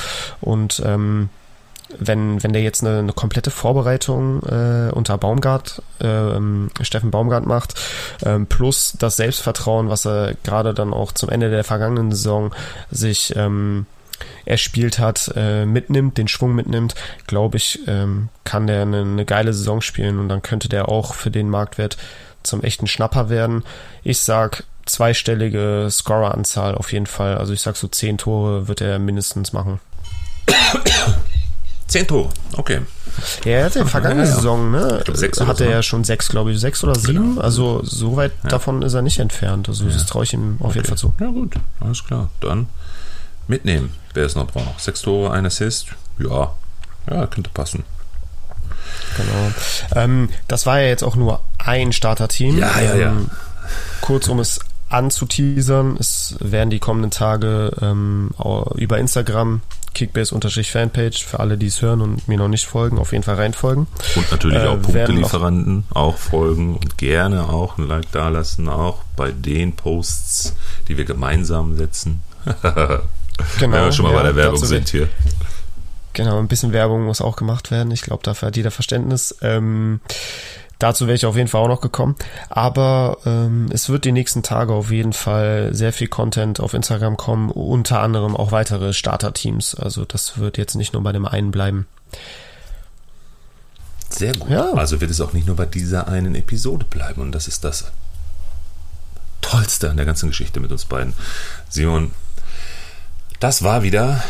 [0.40, 1.28] und ähm,
[1.98, 7.74] wenn, wenn der jetzt eine, eine komplette Vorbereitung äh, unter Baumgart, äh, Steffen Baumgart macht,
[8.22, 12.52] äh, plus das Selbstvertrauen, was er gerade dann auch zum Ende der vergangenen Saison
[12.90, 13.86] sich ähm,
[14.46, 16.94] erspielt hat, äh, mitnimmt, den Schwung mitnimmt,
[17.26, 21.14] glaube ich, ähm, kann der eine, eine geile Saison spielen und dann könnte der auch
[21.14, 21.98] für den Marktwert
[22.42, 23.64] zum echten Schnapper werden.
[24.02, 27.36] Ich sag zweistellige Scoreranzahl auf jeden Fall.
[27.36, 29.80] Also ich sag so zehn Tore wird er mindestens machen.
[31.88, 32.80] Zehn Tore, okay.
[33.44, 34.36] Ja, er hat in der vergangenen ja, ja.
[34.36, 35.04] Saison, ne,
[35.46, 37.34] hat er ja schon sechs, glaube ich, sechs oder sieben.
[37.34, 37.40] Genau.
[37.40, 38.50] Also so weit ja.
[38.50, 39.68] davon ist er nicht entfernt.
[39.68, 40.78] Also das traue ich ihm auf okay.
[40.78, 41.12] jeden Fall zu.
[41.20, 42.28] Ja gut, alles klar.
[42.40, 42.66] Dann
[43.46, 44.80] mitnehmen, wer es noch braucht.
[44.80, 45.88] Sechs Tore, ein Assist,
[46.18, 46.52] ja,
[47.10, 47.84] ja, könnte passen.
[49.16, 49.52] Genau.
[49.94, 52.58] Ähm, das war ja jetzt auch nur ein Starterteam.
[52.58, 53.08] Ja, ja, ja.
[53.08, 53.30] Ähm,
[54.00, 58.30] kurz um es anzuteasern, es werden die kommenden Tage ähm,
[58.76, 59.62] über Instagram
[59.94, 63.86] Kickbase-Fanpage für alle, die es hören und mir noch nicht folgen, auf jeden Fall reinfolgen.
[64.14, 69.32] Und natürlich äh, auch Punktelieferanten auch folgen und gerne auch ein Like dalassen, auch bei
[69.32, 70.54] den Posts,
[70.88, 72.22] die wir gemeinsam setzen.
[73.58, 73.76] Genau.
[73.76, 75.08] Wenn wir schon mal ja, bei der Werbung sind hier.
[76.12, 77.90] Genau, ein bisschen Werbung muss auch gemacht werden.
[77.90, 79.36] Ich glaube, dafür hat jeder Verständnis.
[79.42, 80.00] Ähm,
[80.78, 82.16] dazu wäre ich auf jeden Fall auch noch gekommen.
[82.48, 87.18] Aber ähm, es wird die nächsten Tage auf jeden Fall sehr viel Content auf Instagram
[87.18, 89.74] kommen, unter anderem auch weitere Starter-Teams.
[89.74, 91.86] Also das wird jetzt nicht nur bei dem einen bleiben.
[94.08, 94.48] Sehr gut.
[94.48, 94.72] Ja.
[94.72, 97.20] Also wird es auch nicht nur bei dieser einen Episode bleiben.
[97.20, 97.92] Und das ist das
[99.42, 101.12] Tollste an der ganzen Geschichte mit uns beiden.
[101.68, 102.12] Simon,
[103.40, 104.22] das war wieder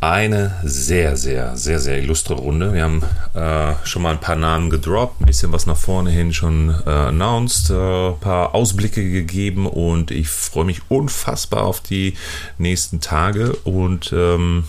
[0.00, 2.74] eine sehr, sehr, sehr, sehr illustre Runde.
[2.74, 3.02] Wir haben
[3.34, 6.90] äh, schon mal ein paar Namen gedroppt, ein bisschen was nach vorne hin schon äh,
[6.90, 12.14] announced, äh, ein paar Ausblicke gegeben und ich freue mich unfassbar auf die
[12.58, 14.64] nächsten Tage und ähm,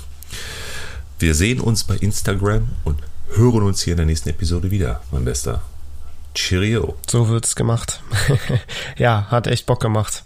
[1.19, 2.99] wir sehen uns bei Instagram und
[3.33, 5.61] hören uns hier in der nächsten Episode wieder, mein Bester.
[6.33, 6.95] Cheerio.
[7.09, 8.01] So wird's gemacht.
[8.97, 10.23] ja, hat echt Bock gemacht.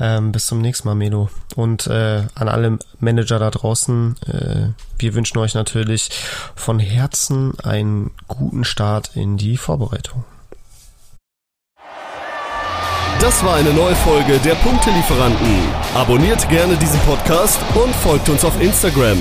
[0.00, 1.28] Ähm, bis zum nächsten Mal, Melo.
[1.56, 4.68] Und äh, an alle Manager da draußen, äh,
[4.98, 6.10] wir wünschen euch natürlich
[6.54, 10.24] von Herzen einen guten Start in die Vorbereitung.
[13.20, 15.62] Das war eine neue Folge der Punktelieferanten.
[15.94, 19.18] Abonniert gerne diesen Podcast und folgt uns auf Instagram.